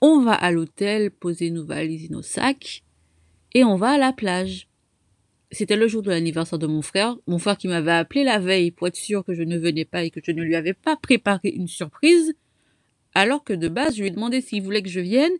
On 0.00 0.20
va 0.20 0.34
à 0.34 0.50
l'hôtel, 0.50 1.12
poser 1.12 1.52
nos 1.52 1.64
valises 1.64 2.06
et 2.06 2.08
nos 2.08 2.22
sacs, 2.22 2.82
et 3.54 3.62
on 3.62 3.76
va 3.76 3.90
à 3.90 3.98
la 3.98 4.12
plage. 4.12 4.66
C'était 5.56 5.76
le 5.76 5.88
jour 5.88 6.02
de 6.02 6.10
l'anniversaire 6.10 6.58
de 6.58 6.66
mon 6.66 6.82
frère. 6.82 7.16
Mon 7.26 7.38
frère 7.38 7.56
qui 7.56 7.66
m'avait 7.66 7.92
appelé 7.92 8.24
la 8.24 8.38
veille 8.38 8.70
pour 8.70 8.88
être 8.88 8.96
sûr 8.96 9.24
que 9.24 9.32
je 9.32 9.42
ne 9.42 9.56
venais 9.56 9.86
pas 9.86 10.02
et 10.02 10.10
que 10.10 10.20
je 10.22 10.30
ne 10.32 10.42
lui 10.42 10.54
avais 10.54 10.74
pas 10.74 10.96
préparé 10.96 11.48
une 11.48 11.66
surprise. 11.66 12.34
Alors 13.14 13.42
que 13.42 13.54
de 13.54 13.68
base, 13.68 13.94
je 13.94 14.02
lui 14.02 14.08
ai 14.08 14.10
demandé 14.10 14.42
s'il 14.42 14.62
voulait 14.62 14.82
que 14.82 14.90
je 14.90 15.00
vienne. 15.00 15.32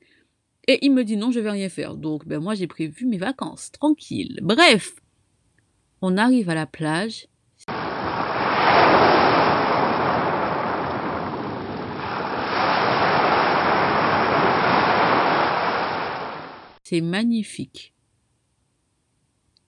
Et 0.69 0.79
il 0.81 0.95
me 0.95 1.05
dit 1.05 1.19
non, 1.19 1.33
je 1.33 1.41
vais 1.41 1.51
rien 1.51 1.69
faire. 1.69 1.97
Donc, 1.97 2.27
ben, 2.27 2.41
moi, 2.41 2.55
j'ai 2.55 2.67
prévu 2.67 3.05
mes 3.05 3.19
vacances. 3.19 3.71
Tranquille. 3.73 4.41
Bref. 4.43 4.95
On 6.01 6.17
arrive 6.17 6.49
à 6.49 6.55
la 6.55 6.65
plage. 6.65 7.29
C'est 16.85 17.03
magnifique. 17.03 17.93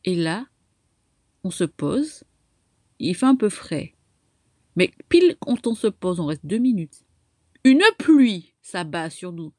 Et 0.09 0.15
là, 0.15 0.47
on 1.45 1.50
se 1.50 1.65
pose. 1.65 2.25
Il 2.99 3.15
fait 3.15 3.27
un 3.27 3.37
peu 3.37 3.50
frais. 3.50 3.95
Mais 4.75 4.91
pile 5.11 5.37
quand 5.38 5.67
on 5.67 5.75
se 5.75 5.87
pose, 5.87 6.19
on 6.19 6.25
reste 6.25 6.47
deux 6.47 6.57
minutes. 6.57 7.05
Une 7.62 7.83
pluie 7.99 8.55
s'abat 8.62 9.11
sur 9.11 9.33
nous. 9.33 9.53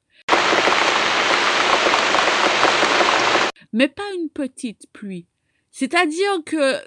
Mais 3.74 3.90
pas 3.90 4.12
une 4.18 4.32
petite 4.34 4.88
pluie. 4.92 5.28
C'est-à-dire 5.70 6.44
que 6.44 6.78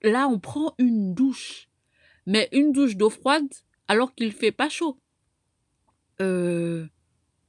là, 0.00 0.26
on 0.26 0.38
prend 0.38 0.74
une 0.78 1.12
douche. 1.12 1.68
Mais 2.24 2.48
une 2.52 2.72
douche 2.72 2.96
d'eau 2.96 3.10
froide 3.10 3.52
alors 3.86 4.14
qu'il 4.14 4.32
fait 4.32 4.50
pas 4.50 4.70
chaud. 4.70 4.98
Euh, 6.22 6.86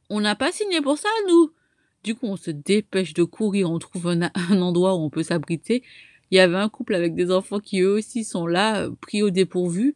on 0.09 0.19
n'a 0.19 0.35
pas 0.35 0.51
signé 0.51 0.81
pour 0.81 0.97
ça, 0.97 1.07
nous. 1.29 1.53
Du 2.03 2.15
coup, 2.15 2.27
on 2.27 2.37
se 2.37 2.51
dépêche 2.51 3.13
de 3.13 3.23
courir, 3.23 3.69
on 3.69 3.79
trouve 3.79 4.07
un, 4.07 4.61
endroit 4.61 4.95
où 4.95 4.99
on 4.99 5.09
peut 5.09 5.23
s'abriter. 5.23 5.83
Il 6.31 6.37
y 6.37 6.39
avait 6.39 6.57
un 6.57 6.69
couple 6.69 6.95
avec 6.95 7.15
des 7.15 7.31
enfants 7.31 7.59
qui 7.59 7.81
eux 7.81 7.91
aussi 7.91 8.23
sont 8.23 8.47
là, 8.47 8.83
euh, 8.83 8.91
pris 9.01 9.21
au 9.23 9.29
dépourvu. 9.29 9.95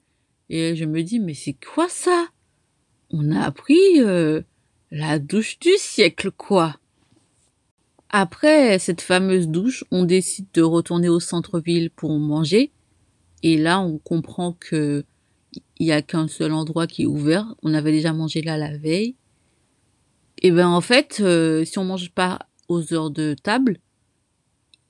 Et 0.49 0.75
je 0.75 0.85
me 0.85 1.03
dis, 1.03 1.19
mais 1.19 1.33
c'est 1.33 1.55
quoi 1.73 1.87
ça? 1.87 2.27
On 3.11 3.31
a 3.31 3.51
pris 3.51 3.99
euh, 3.99 4.41
la 4.91 5.19
douche 5.19 5.59
du 5.59 5.71
siècle, 5.77 6.31
quoi. 6.31 6.77
Après 8.09 8.77
cette 8.77 9.01
fameuse 9.01 9.47
douche, 9.47 9.83
on 9.89 10.03
décide 10.03 10.45
de 10.53 10.61
retourner 10.61 11.09
au 11.09 11.19
centre-ville 11.19 11.89
pour 11.89 12.11
manger. 12.19 12.71
Et 13.41 13.57
là, 13.57 13.79
on 13.79 13.97
comprend 13.97 14.53
que 14.53 15.03
il 15.79 15.87
y 15.87 15.91
a 15.91 16.01
qu'un 16.01 16.27
seul 16.27 16.51
endroit 16.53 16.87
qui 16.87 17.03
est 17.03 17.07
ouvert. 17.07 17.55
On 17.63 17.73
avait 17.73 17.91
déjà 17.91 18.13
mangé 18.13 18.41
là 18.41 18.57
la 18.57 18.77
veille. 18.77 19.15
Et 20.43 20.51
ben 20.51 20.67
en 20.67 20.81
fait, 20.81 21.21
euh, 21.21 21.63
si 21.63 21.79
on 21.79 21.85
mange 21.85 22.11
pas 22.11 22.39
aux 22.67 22.93
heures 22.93 23.11
de 23.11 23.33
table, 23.41 23.79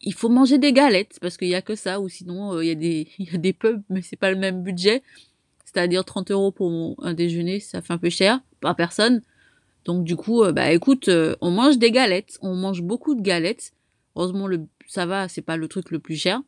il 0.02 0.16
faut 0.16 0.28
manger 0.28 0.58
des 0.58 0.74
galettes 0.74 1.20
parce 1.22 1.38
qu'il 1.38 1.48
y 1.48 1.56
a 1.56 1.62
que 1.62 1.76
ça 1.76 2.02
ou 2.02 2.10
sinon 2.10 2.56
euh, 2.56 2.66
il 2.66 2.68
y 2.70 2.72
a 3.36 3.38
des 3.38 3.54
pubs 3.60 3.84
mais 3.90 4.02
c'est 4.02 4.16
pas 4.16 4.32
le 4.32 4.38
même 4.38 4.64
budget. 4.64 5.04
C'est-à-dire 5.64 6.04
30 6.04 6.32
euros 6.32 6.52
pour 6.52 6.96
un 7.04 7.14
déjeuner, 7.14 7.60
ça 7.60 7.82
fait 7.82 7.94
un 7.94 7.98
peu 8.00 8.10
cher 8.10 8.42
par 8.62 8.76
personne. 8.76 9.22
Donc 9.86 10.04
du 10.04 10.16
coup, 10.16 10.44
euh, 10.44 10.52
bah 10.52 10.72
écoute, 10.72 11.10
on 11.42 11.52
mange 11.52 11.78
des 11.78 11.92
galettes, 11.92 12.40
on 12.42 12.56
mange 12.56 12.82
beaucoup 12.82 13.14
de 13.14 13.22
galettes. 13.22 13.74
Heureusement, 14.16 14.48
le, 14.48 14.66
ça 14.88 15.06
va, 15.06 15.28
c'est 15.28 15.42
pas 15.42 15.58
le 15.58 15.68
truc 15.68 15.92
le 15.92 16.00
plus 16.00 16.16
cher. 16.16 16.42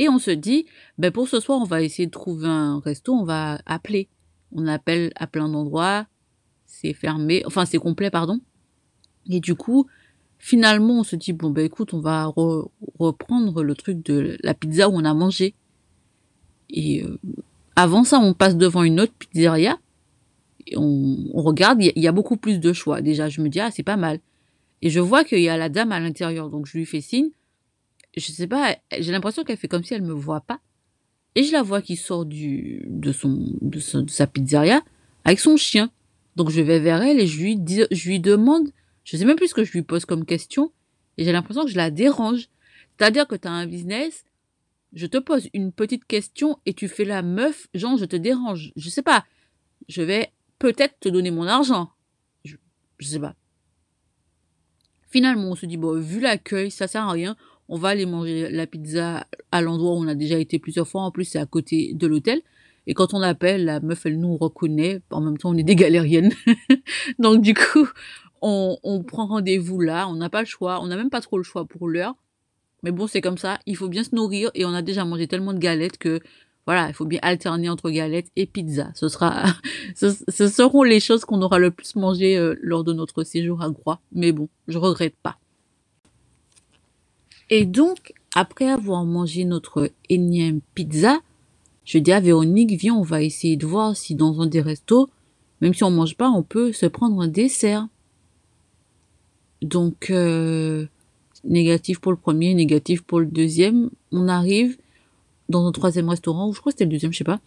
Et 0.00 0.08
on 0.08 0.18
se 0.18 0.30
dit, 0.30 0.66
ben 0.98 1.12
pour 1.12 1.28
ce 1.28 1.38
soir, 1.38 1.60
on 1.60 1.64
va 1.64 1.82
essayer 1.82 2.06
de 2.06 2.12
trouver 2.12 2.48
un 2.48 2.80
resto, 2.80 3.12
on 3.12 3.24
va 3.24 3.60
appeler. 3.66 4.08
On 4.52 4.66
appelle 4.66 5.12
à 5.16 5.26
plein 5.26 5.48
d'endroits, 5.48 6.06
c'est 6.68 6.92
fermé, 6.92 7.42
enfin 7.46 7.64
c'est 7.64 7.78
complet, 7.78 8.10
pardon. 8.10 8.38
Et 9.28 9.40
du 9.40 9.54
coup, 9.56 9.86
finalement, 10.38 11.00
on 11.00 11.02
se 11.02 11.16
dit, 11.16 11.32
bon, 11.32 11.50
ben 11.50 11.64
écoute, 11.64 11.92
on 11.94 12.00
va 12.00 12.26
re- 12.26 12.68
reprendre 12.98 13.64
le 13.64 13.74
truc 13.74 14.04
de 14.04 14.36
la 14.44 14.54
pizza 14.54 14.88
où 14.88 14.92
on 14.94 15.04
a 15.04 15.14
mangé. 15.14 15.54
Et 16.70 17.02
euh, 17.02 17.18
avant 17.74 18.04
ça, 18.04 18.20
on 18.20 18.34
passe 18.34 18.56
devant 18.56 18.82
une 18.84 19.00
autre 19.00 19.12
pizzeria. 19.18 19.78
Et 20.66 20.76
on, 20.76 21.16
regarde, 21.34 21.82
il 21.82 21.86
y, 21.86 21.88
a- 21.88 21.92
il 21.96 22.02
y 22.02 22.08
a 22.08 22.12
beaucoup 22.12 22.36
plus 22.36 22.60
de 22.60 22.72
choix. 22.72 23.00
Déjà, 23.00 23.28
je 23.28 23.40
me 23.40 23.48
dis, 23.48 23.58
ah, 23.60 23.70
c'est 23.70 23.82
pas 23.82 23.96
mal. 23.96 24.20
Et 24.82 24.90
je 24.90 25.00
vois 25.00 25.24
qu'il 25.24 25.40
y 25.40 25.48
a 25.48 25.56
la 25.56 25.68
dame 25.68 25.90
à 25.92 25.98
l'intérieur, 26.00 26.50
donc 26.50 26.66
je 26.66 26.76
lui 26.78 26.86
fais 26.86 27.00
signe. 27.00 27.30
Je 28.16 28.30
sais 28.32 28.46
pas, 28.46 28.76
j'ai 28.98 29.12
l'impression 29.12 29.42
qu'elle 29.44 29.56
fait 29.56 29.68
comme 29.68 29.82
si 29.84 29.94
elle 29.94 30.02
me 30.02 30.12
voit 30.12 30.40
pas. 30.42 30.60
Et 31.34 31.42
je 31.42 31.52
la 31.52 31.62
vois 31.62 31.82
qui 31.82 31.96
sort 31.96 32.24
du, 32.26 32.84
de, 32.86 33.12
son, 33.12 33.52
de, 33.60 33.80
son- 33.80 34.02
de 34.02 34.10
sa 34.10 34.26
pizzeria 34.26 34.80
avec 35.24 35.40
son 35.40 35.56
chien. 35.56 35.90
Donc 36.38 36.50
je 36.50 36.60
vais 36.62 36.78
vers 36.78 37.02
elle 37.02 37.18
et 37.18 37.26
je 37.26 37.40
lui, 37.40 37.56
dis, 37.56 37.82
je 37.90 38.08
lui 38.08 38.20
demande, 38.20 38.70
je 39.02 39.16
sais 39.16 39.24
même 39.24 39.34
plus 39.36 39.48
ce 39.48 39.54
que 39.54 39.64
je 39.64 39.72
lui 39.72 39.82
pose 39.82 40.04
comme 40.04 40.24
question, 40.24 40.70
et 41.16 41.24
j'ai 41.24 41.32
l'impression 41.32 41.64
que 41.64 41.70
je 41.70 41.76
la 41.76 41.90
dérange. 41.90 42.48
C'est-à-dire 42.96 43.26
que 43.26 43.34
tu 43.34 43.48
as 43.48 43.50
un 43.50 43.66
business, 43.66 44.24
je 44.92 45.06
te 45.06 45.18
pose 45.18 45.48
une 45.52 45.72
petite 45.72 46.04
question 46.04 46.60
et 46.64 46.74
tu 46.74 46.86
fais 46.86 47.04
la 47.04 47.22
meuf, 47.22 47.66
genre 47.74 47.96
je 47.98 48.04
te 48.04 48.14
dérange. 48.14 48.72
Je 48.76 48.88
sais 48.88 49.02
pas, 49.02 49.26
je 49.88 50.00
vais 50.00 50.30
peut-être 50.60 50.94
te 51.00 51.08
donner 51.08 51.32
mon 51.32 51.42
argent. 51.44 51.90
Je- 52.44 52.54
Je 53.00 53.08
sais 53.08 53.18
pas. 53.20 53.34
Finalement, 55.10 55.50
on 55.50 55.54
se 55.56 55.66
dit, 55.66 55.76
bon, 55.76 55.98
vu 55.98 56.20
l'accueil, 56.20 56.70
ça 56.70 56.86
sert 56.86 57.02
à 57.02 57.10
rien. 57.10 57.36
On 57.68 57.76
va 57.76 57.88
aller 57.88 58.06
manger 58.06 58.48
la 58.50 58.66
pizza 58.68 59.26
à 59.50 59.60
l'endroit 59.60 59.92
où 59.94 59.96
on 60.04 60.06
a 60.06 60.14
déjà 60.14 60.38
été 60.38 60.60
plusieurs 60.60 60.86
fois. 60.86 61.02
En 61.02 61.10
plus, 61.10 61.24
c'est 61.24 61.38
à 61.40 61.46
côté 61.46 61.94
de 61.94 62.06
l'hôtel. 62.06 62.42
Et 62.88 62.94
quand 62.94 63.12
on 63.12 63.20
appelle, 63.20 63.66
la 63.66 63.80
meuf, 63.80 64.06
elle 64.06 64.18
nous 64.18 64.36
reconnaît. 64.38 65.02
En 65.10 65.20
même 65.20 65.36
temps, 65.36 65.50
on 65.50 65.56
est 65.56 65.62
des 65.62 65.76
galériennes. 65.76 66.32
Donc, 67.18 67.42
du 67.42 67.52
coup, 67.52 67.86
on, 68.40 68.78
on 68.82 69.02
prend 69.02 69.26
rendez-vous 69.26 69.82
là. 69.82 70.08
On 70.08 70.14
n'a 70.14 70.30
pas 70.30 70.40
le 70.40 70.46
choix. 70.46 70.80
On 70.82 70.86
n'a 70.86 70.96
même 70.96 71.10
pas 71.10 71.20
trop 71.20 71.36
le 71.36 71.44
choix 71.44 71.66
pour 71.66 71.86
l'heure. 71.86 72.14
Mais 72.82 72.90
bon, 72.90 73.06
c'est 73.06 73.20
comme 73.20 73.36
ça. 73.36 73.58
Il 73.66 73.76
faut 73.76 73.88
bien 73.88 74.04
se 74.04 74.14
nourrir. 74.14 74.50
Et 74.54 74.64
on 74.64 74.72
a 74.72 74.80
déjà 74.80 75.04
mangé 75.04 75.28
tellement 75.28 75.52
de 75.52 75.58
galettes 75.58 75.98
que, 75.98 76.20
voilà, 76.66 76.88
il 76.88 76.94
faut 76.94 77.04
bien 77.04 77.18
alterner 77.20 77.68
entre 77.68 77.90
galettes 77.90 78.28
et 78.36 78.46
pizza. 78.46 78.90
Ce 78.94 79.08
sera, 79.08 79.44
ce, 79.94 80.10
ce 80.26 80.48
seront 80.48 80.82
les 80.82 80.98
choses 81.00 81.26
qu'on 81.26 81.42
aura 81.42 81.58
le 81.58 81.70
plus 81.70 81.94
mangé 81.94 82.38
euh, 82.38 82.54
lors 82.62 82.84
de 82.84 82.94
notre 82.94 83.22
séjour 83.22 83.60
à 83.60 83.68
Groix. 83.68 84.00
Mais 84.12 84.32
bon, 84.32 84.48
je 84.66 84.78
regrette 84.78 85.16
pas. 85.22 85.36
Et 87.50 87.66
donc, 87.66 88.14
après 88.34 88.70
avoir 88.70 89.04
mangé 89.04 89.44
notre 89.44 89.90
énième 90.08 90.62
pizza, 90.74 91.20
je 91.88 91.96
dis 91.96 92.12
à 92.12 92.20
Véronique, 92.20 92.78
viens, 92.78 92.94
on 92.94 93.02
va 93.02 93.22
essayer 93.22 93.56
de 93.56 93.66
voir 93.66 93.96
si 93.96 94.14
dans 94.14 94.42
un 94.42 94.46
des 94.46 94.60
restos, 94.60 95.08
même 95.62 95.72
si 95.72 95.84
on 95.84 95.90
mange 95.90 96.16
pas, 96.16 96.28
on 96.28 96.42
peut 96.42 96.70
se 96.70 96.84
prendre 96.84 97.18
un 97.18 97.28
dessert. 97.28 97.88
Donc, 99.62 100.10
euh, 100.10 100.84
négatif 101.44 101.98
pour 101.98 102.12
le 102.12 102.18
premier, 102.18 102.52
négatif 102.52 103.00
pour 103.00 103.20
le 103.20 103.26
deuxième. 103.26 103.88
On 104.12 104.28
arrive 104.28 104.76
dans 105.48 105.66
un 105.66 105.72
troisième 105.72 106.10
restaurant, 106.10 106.50
ou 106.50 106.52
je 106.52 106.60
crois 106.60 106.72
que 106.72 106.74
c'était 106.74 106.84
le 106.84 106.90
deuxième, 106.90 107.14
je 107.14 107.18
sais 107.18 107.24
pas. 107.24 107.40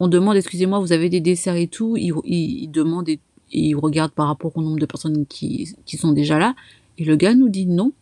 On 0.00 0.08
demande, 0.08 0.36
excusez-moi, 0.36 0.80
vous 0.80 0.92
avez 0.92 1.08
des 1.08 1.20
desserts 1.20 1.54
et 1.54 1.68
tout. 1.68 1.96
Il, 1.96 2.14
il, 2.24 2.64
il 2.64 2.70
demande 2.72 3.08
et, 3.08 3.20
et 3.52 3.68
il 3.68 3.76
regarde 3.76 4.10
par 4.10 4.26
rapport 4.26 4.56
au 4.56 4.60
nombre 4.60 4.80
de 4.80 4.86
personnes 4.86 5.24
qui, 5.24 5.72
qui 5.86 5.96
sont 5.96 6.10
déjà 6.10 6.40
là. 6.40 6.56
Et 6.98 7.04
le 7.04 7.14
gars 7.14 7.36
nous 7.36 7.48
dit 7.48 7.66
non. 7.66 7.92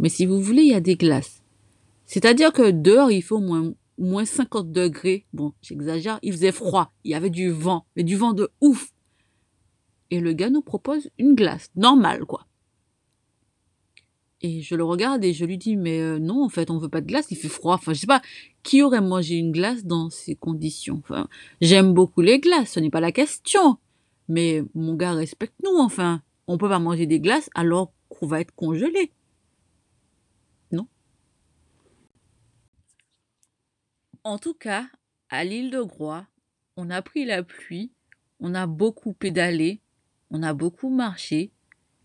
Mais 0.00 0.08
si 0.08 0.26
vous 0.26 0.40
voulez, 0.40 0.62
il 0.62 0.72
y 0.72 0.74
a 0.74 0.80
des 0.80 0.96
glaces. 0.96 1.42
C'est-à-dire 2.06 2.52
que 2.52 2.72
dehors, 2.72 3.12
il 3.12 3.22
fait 3.22 3.36
au 3.36 3.38
moins, 3.38 3.72
moins 4.02 4.24
50 4.24 4.72
degrés. 4.72 5.26
Bon, 5.32 5.52
j'exagère. 5.62 6.18
Il 6.22 6.32
faisait 6.32 6.52
froid. 6.52 6.92
Il 7.04 7.10
y 7.10 7.14
avait 7.14 7.30
du 7.30 7.50
vent. 7.50 7.86
Mais 7.96 8.04
du 8.04 8.16
vent 8.16 8.32
de 8.32 8.50
ouf. 8.60 8.92
Et 10.10 10.20
le 10.20 10.32
gars 10.32 10.50
nous 10.50 10.62
propose 10.62 11.10
une 11.18 11.34
glace. 11.34 11.70
Normale, 11.76 12.24
quoi. 12.24 12.46
Et 14.42 14.60
je 14.60 14.74
le 14.74 14.84
regarde 14.84 15.24
et 15.24 15.32
je 15.32 15.44
lui 15.44 15.56
dis, 15.56 15.76
mais 15.76 16.00
euh, 16.00 16.18
non, 16.18 16.44
en 16.44 16.48
fait, 16.48 16.70
on 16.70 16.78
veut 16.78 16.88
pas 16.88 17.00
de 17.00 17.06
glace, 17.06 17.28
il 17.30 17.36
fait 17.36 17.48
froid. 17.48 17.74
Enfin, 17.74 17.94
je 17.94 18.00
sais 18.00 18.06
pas, 18.06 18.20
qui 18.64 18.82
aurait 18.82 19.00
mangé 19.00 19.36
une 19.36 19.52
glace 19.52 19.84
dans 19.84 20.10
ces 20.10 20.34
conditions? 20.34 21.00
Enfin, 21.04 21.28
j'aime 21.60 21.94
beaucoup 21.94 22.20
les 22.20 22.40
glaces, 22.40 22.72
ce 22.72 22.80
n'est 22.80 22.90
pas 22.90 23.00
la 23.00 23.12
question. 23.12 23.78
Mais 24.28 24.64
mon 24.74 24.94
gars, 24.94 25.12
respecte-nous, 25.12 25.78
enfin. 25.78 26.22
On 26.48 26.58
peut 26.58 26.68
pas 26.68 26.80
manger 26.80 27.06
des 27.06 27.20
glaces 27.20 27.48
alors 27.54 27.92
qu'on 28.08 28.26
va 28.26 28.40
être 28.40 28.52
congelé. 28.54 29.12
En 34.24 34.38
tout 34.38 34.54
cas, 34.54 34.86
à 35.30 35.42
l'île 35.42 35.70
de 35.70 35.82
Groix, 35.82 36.28
on 36.76 36.90
a 36.90 37.02
pris 37.02 37.24
la 37.24 37.42
pluie, 37.42 37.90
on 38.38 38.54
a 38.54 38.68
beaucoup 38.68 39.14
pédalé, 39.14 39.80
on 40.30 40.44
a 40.44 40.54
beaucoup 40.54 40.90
marché, 40.90 41.50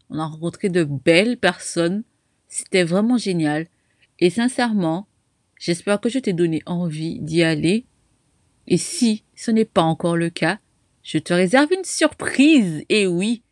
on 0.09 0.17
a 0.17 0.25
rencontré 0.25 0.69
de 0.69 0.83
belles 0.83 1.37
personnes, 1.37 2.03
c'était 2.47 2.83
vraiment 2.83 3.19
génial. 3.19 3.67
Et 4.17 4.31
sincèrement, 4.31 5.07
j'espère 5.59 6.01
que 6.01 6.09
je 6.09 6.17
t'ai 6.17 6.33
donné 6.33 6.63
envie 6.65 7.19
d'y 7.19 7.43
aller. 7.43 7.85
Et 8.65 8.77
si 8.77 9.23
ce 9.35 9.51
n'est 9.51 9.63
pas 9.63 9.83
encore 9.83 10.17
le 10.17 10.31
cas, 10.31 10.57
je 11.03 11.19
te 11.19 11.33
réserve 11.33 11.71
une 11.71 11.85
surprise. 11.85 12.83
Et 12.89 13.05
oui, 13.05 13.43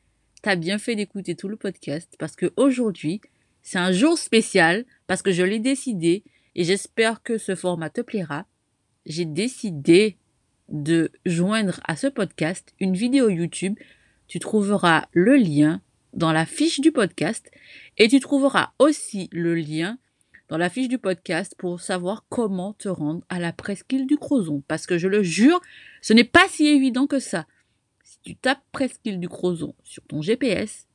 t'as 0.41 0.55
bien 0.55 0.79
fait 0.79 0.95
d'écouter 0.95 1.36
tout 1.36 1.50
le 1.50 1.55
podcast 1.55 2.15
parce 2.17 2.36
que 2.36 2.51
aujourd'hui, 2.57 3.22
c'est 3.62 3.77
un 3.77 3.91
jour 3.91 4.17
spécial 4.17 4.85
parce 5.05 5.22
que 5.22 5.31
je 5.31 5.44
l'ai 5.44 5.59
décidé 5.59 6.24
et 6.55 6.63
j'espère 6.63 7.22
que 7.22 7.37
ce 7.37 7.53
format 7.53 7.92
te 7.92 8.01
plaira. 8.01 8.48
J'ai 9.05 9.25
décidé 9.25 10.18
de 10.68 11.11
joindre 11.25 11.79
à 11.83 11.96
ce 11.96 12.07
podcast 12.07 12.74
une 12.79 12.96
vidéo 12.96 13.29
YouTube. 13.29 13.77
Tu 14.27 14.39
trouveras 14.39 15.05
le 15.11 15.35
lien 15.35 15.81
dans 16.13 16.31
la 16.31 16.48
fiche 16.48 16.79
du 16.79 16.91
podcast 16.91 17.51
et 17.98 18.07
tu 18.07 18.20
trouveras 18.20 18.72
aussi 18.79 19.29
le 19.31 19.53
lien 19.53 20.00
dans 20.50 20.57
la 20.57 20.72
fiche 20.72 20.87
du 20.87 20.98
podcast 20.98 21.53
pour 21.55 21.81
savoir 21.81 22.25
comment 22.29 22.74
te 22.74 22.87
rendre 22.87 23.24
à 23.29 23.39
la 23.39 23.53
presqu'île 23.53 24.07
du 24.07 24.18
Crozon. 24.18 24.63
Parce 24.68 24.87
que 24.87 24.98
je 24.98 25.07
le 25.07 25.22
jure, 25.22 25.61
ce 26.01 26.13
n'est 26.13 26.24
pas 26.24 26.48
si 26.50 26.65
évident 26.65 27.05
que 27.05 27.20
ça. 27.20 27.46
Si 28.03 28.18
tu 28.24 28.35
tapes 28.35 28.63
presqu'île 28.72 29.20
du 29.20 29.29
Crozon 29.29 29.75
sur 29.83 30.03
ton 30.05 30.24
GPS, 30.24 30.87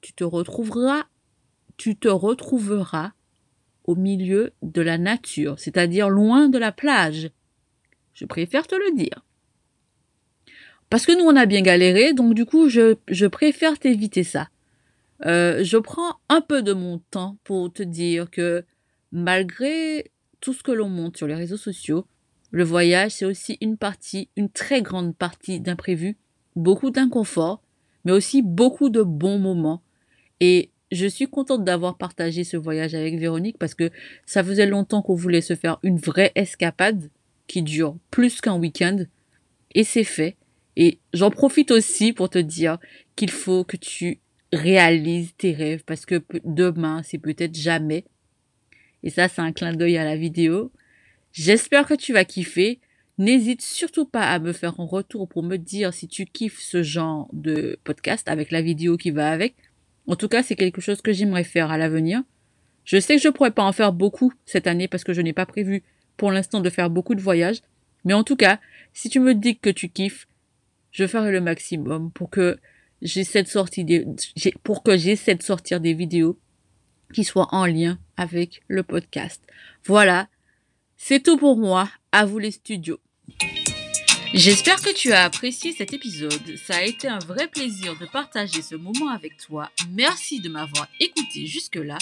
tu 0.00 0.14
te 0.14 0.24
retrouveras, 0.24 1.04
tu 1.76 1.94
te 1.96 2.08
retrouveras 2.08 3.12
au 3.88 3.96
milieu 3.96 4.52
de 4.60 4.82
la 4.82 4.98
nature, 4.98 5.58
c'est-à-dire 5.58 6.10
loin 6.10 6.50
de 6.50 6.58
la 6.58 6.72
plage. 6.72 7.30
Je 8.12 8.26
préfère 8.26 8.66
te 8.66 8.74
le 8.74 8.94
dire. 8.94 9.24
Parce 10.90 11.06
que 11.06 11.18
nous, 11.18 11.24
on 11.24 11.36
a 11.36 11.46
bien 11.46 11.62
galéré, 11.62 12.12
donc 12.12 12.34
du 12.34 12.44
coup, 12.44 12.68
je, 12.68 12.96
je 13.08 13.26
préfère 13.26 13.78
t'éviter 13.78 14.24
ça. 14.24 14.50
Euh, 15.24 15.64
je 15.64 15.78
prends 15.78 16.16
un 16.28 16.42
peu 16.42 16.62
de 16.62 16.74
mon 16.74 16.98
temps 17.10 17.38
pour 17.44 17.72
te 17.72 17.82
dire 17.82 18.30
que 18.30 18.62
malgré 19.10 20.12
tout 20.40 20.52
ce 20.52 20.62
que 20.62 20.70
l'on 20.70 20.90
monte 20.90 21.16
sur 21.16 21.26
les 21.26 21.34
réseaux 21.34 21.56
sociaux, 21.56 22.06
le 22.50 22.64
voyage, 22.64 23.12
c'est 23.12 23.24
aussi 23.24 23.56
une 23.62 23.78
partie, 23.78 24.28
une 24.36 24.50
très 24.50 24.82
grande 24.82 25.16
partie 25.16 25.60
d'imprévus, 25.60 26.18
beaucoup 26.56 26.90
d'inconfort, 26.90 27.62
mais 28.04 28.12
aussi 28.12 28.42
beaucoup 28.42 28.90
de 28.90 29.02
bons 29.02 29.38
moments. 29.38 29.82
Et 30.40 30.72
je 30.90 31.06
suis 31.06 31.26
contente 31.26 31.64
d'avoir 31.64 31.96
partagé 31.96 32.44
ce 32.44 32.56
voyage 32.56 32.94
avec 32.94 33.18
Véronique 33.18 33.58
parce 33.58 33.74
que 33.74 33.90
ça 34.26 34.42
faisait 34.42 34.66
longtemps 34.66 35.02
qu'on 35.02 35.14
voulait 35.14 35.40
se 35.40 35.54
faire 35.54 35.78
une 35.82 35.98
vraie 35.98 36.32
escapade 36.34 37.10
qui 37.46 37.62
dure 37.62 37.96
plus 38.10 38.40
qu'un 38.40 38.56
week-end. 38.56 39.04
Et 39.74 39.84
c'est 39.84 40.04
fait. 40.04 40.36
Et 40.76 40.98
j'en 41.12 41.30
profite 41.30 41.70
aussi 41.70 42.12
pour 42.12 42.30
te 42.30 42.38
dire 42.38 42.78
qu'il 43.16 43.30
faut 43.30 43.64
que 43.64 43.76
tu 43.76 44.20
réalises 44.52 45.34
tes 45.36 45.52
rêves 45.52 45.82
parce 45.84 46.06
que 46.06 46.22
demain, 46.44 47.02
c'est 47.02 47.18
peut-être 47.18 47.56
jamais. 47.56 48.04
Et 49.02 49.10
ça, 49.10 49.28
c'est 49.28 49.42
un 49.42 49.52
clin 49.52 49.72
d'œil 49.72 49.98
à 49.98 50.04
la 50.04 50.16
vidéo. 50.16 50.72
J'espère 51.32 51.86
que 51.86 51.94
tu 51.94 52.12
vas 52.12 52.24
kiffer. 52.24 52.80
N'hésite 53.18 53.62
surtout 53.62 54.06
pas 54.06 54.30
à 54.30 54.38
me 54.38 54.52
faire 54.52 54.78
un 54.78 54.84
retour 54.84 55.28
pour 55.28 55.42
me 55.42 55.56
dire 55.56 55.92
si 55.92 56.06
tu 56.06 56.24
kiffes 56.24 56.60
ce 56.60 56.82
genre 56.82 57.28
de 57.32 57.78
podcast 57.82 58.28
avec 58.28 58.52
la 58.52 58.62
vidéo 58.62 58.96
qui 58.96 59.10
va 59.10 59.30
avec. 59.30 59.56
En 60.08 60.16
tout 60.16 60.28
cas, 60.28 60.42
c'est 60.42 60.56
quelque 60.56 60.80
chose 60.80 61.02
que 61.02 61.12
j'aimerais 61.12 61.44
faire 61.44 61.70
à 61.70 61.78
l'avenir. 61.78 62.22
Je 62.84 62.98
sais 62.98 63.16
que 63.16 63.22
je 63.22 63.28
pourrais 63.28 63.50
pas 63.50 63.62
en 63.62 63.72
faire 63.72 63.92
beaucoup 63.92 64.32
cette 64.46 64.66
année 64.66 64.88
parce 64.88 65.04
que 65.04 65.12
je 65.12 65.20
n'ai 65.20 65.34
pas 65.34 65.46
prévu 65.46 65.82
pour 66.16 66.32
l'instant 66.32 66.60
de 66.60 66.70
faire 66.70 66.88
beaucoup 66.88 67.14
de 67.14 67.20
voyages. 67.20 67.60
Mais 68.04 68.14
en 68.14 68.24
tout 68.24 68.36
cas, 68.36 68.58
si 68.94 69.10
tu 69.10 69.20
me 69.20 69.34
dis 69.34 69.58
que 69.58 69.68
tu 69.68 69.90
kiffes, 69.90 70.26
je 70.90 71.06
ferai 71.06 71.30
le 71.30 71.42
maximum 71.42 72.10
pour 72.10 72.30
que 72.30 72.58
j'essaie 73.02 73.42
de 73.42 73.48
sortir 73.48 73.84
des, 73.84 74.06
pour 74.64 74.82
que 74.82 74.96
j'essaie 74.96 75.34
de 75.34 75.42
sortir 75.42 75.80
des 75.80 75.92
vidéos 75.92 76.38
qui 77.12 77.24
soient 77.24 77.48
en 77.52 77.66
lien 77.66 77.98
avec 78.16 78.62
le 78.66 78.82
podcast. 78.82 79.42
Voilà. 79.84 80.28
C'est 80.96 81.22
tout 81.22 81.36
pour 81.36 81.58
moi. 81.58 81.90
À 82.12 82.24
vous 82.24 82.38
les 82.38 82.50
studios. 82.50 82.98
J'espère 84.34 84.80
que 84.82 84.92
tu 84.94 85.12
as 85.12 85.24
apprécié 85.24 85.72
cet 85.72 85.94
épisode. 85.94 86.56
Ça 86.66 86.76
a 86.76 86.82
été 86.82 87.08
un 87.08 87.18
vrai 87.18 87.48
plaisir 87.48 87.96
de 87.98 88.04
partager 88.04 88.60
ce 88.60 88.74
moment 88.74 89.08
avec 89.08 89.38
toi. 89.38 89.70
Merci 89.92 90.40
de 90.40 90.50
m'avoir 90.50 90.86
écouté 91.00 91.46
jusque-là. 91.46 91.96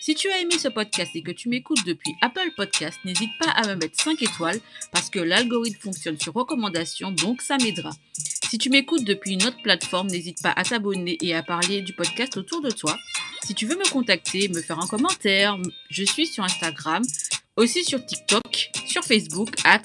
Si 0.00 0.14
tu 0.14 0.30
as 0.30 0.40
aimé 0.40 0.58
ce 0.58 0.68
podcast 0.68 1.10
et 1.14 1.22
que 1.22 1.32
tu 1.32 1.48
m'écoutes 1.48 1.84
depuis 1.84 2.14
Apple 2.20 2.52
Podcast, 2.56 2.98
n'hésite 3.04 3.32
pas 3.40 3.50
à 3.50 3.66
me 3.66 3.74
mettre 3.74 4.00
5 4.00 4.22
étoiles 4.22 4.60
parce 4.92 5.10
que 5.10 5.18
l'algorithme 5.18 5.80
fonctionne 5.80 6.20
sur 6.20 6.34
recommandation, 6.34 7.10
donc 7.10 7.42
ça 7.42 7.56
m'aidera. 7.58 7.90
Si 8.48 8.58
tu 8.58 8.70
m'écoutes 8.70 9.04
depuis 9.04 9.32
une 9.32 9.44
autre 9.44 9.60
plateforme, 9.62 10.06
n'hésite 10.06 10.40
pas 10.40 10.52
à 10.54 10.62
t'abonner 10.62 11.18
et 11.20 11.34
à 11.34 11.42
parler 11.42 11.82
du 11.82 11.94
podcast 11.94 12.36
autour 12.36 12.60
de 12.60 12.70
toi. 12.70 12.96
Si 13.44 13.54
tu 13.54 13.66
veux 13.66 13.76
me 13.76 13.90
contacter, 13.90 14.48
me 14.48 14.62
faire 14.62 14.78
un 14.78 14.86
commentaire, 14.86 15.58
je 15.90 16.04
suis 16.04 16.28
sur 16.28 16.44
Instagram, 16.44 17.02
aussi 17.56 17.84
sur 17.84 18.04
TikTok, 18.04 18.70
sur 18.86 19.04
Facebook, 19.04 19.50
at 19.64 19.82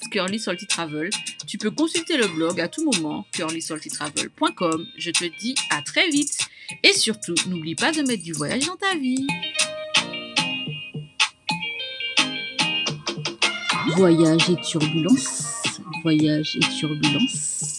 Travel. 0.70 1.10
Tu 1.48 1.58
peux 1.58 1.72
consulter 1.72 2.18
le 2.18 2.28
blog 2.28 2.60
à 2.60 2.68
tout 2.68 2.84
moment, 2.84 3.26
curlysaltytravel.com. 3.34 4.86
Je 4.98 5.12
te 5.12 5.26
dis 5.40 5.56
à 5.70 5.82
très 5.82 6.10
vite. 6.10 6.40
Et 6.84 6.94
surtout, 6.94 7.36
n'oublie 7.48 7.76
pas 7.76 7.92
de 7.92 8.02
mettre 8.02 8.24
du 8.24 8.34
voyage 8.34 8.66
dans 8.66 8.76
ta 8.76 8.96
vie. 8.96 9.26
Voyage 13.96 14.50
et 14.50 14.62
turbulence. 14.62 15.64
Voyage 16.04 16.58
et 16.58 16.80
turbulence. 16.80 17.77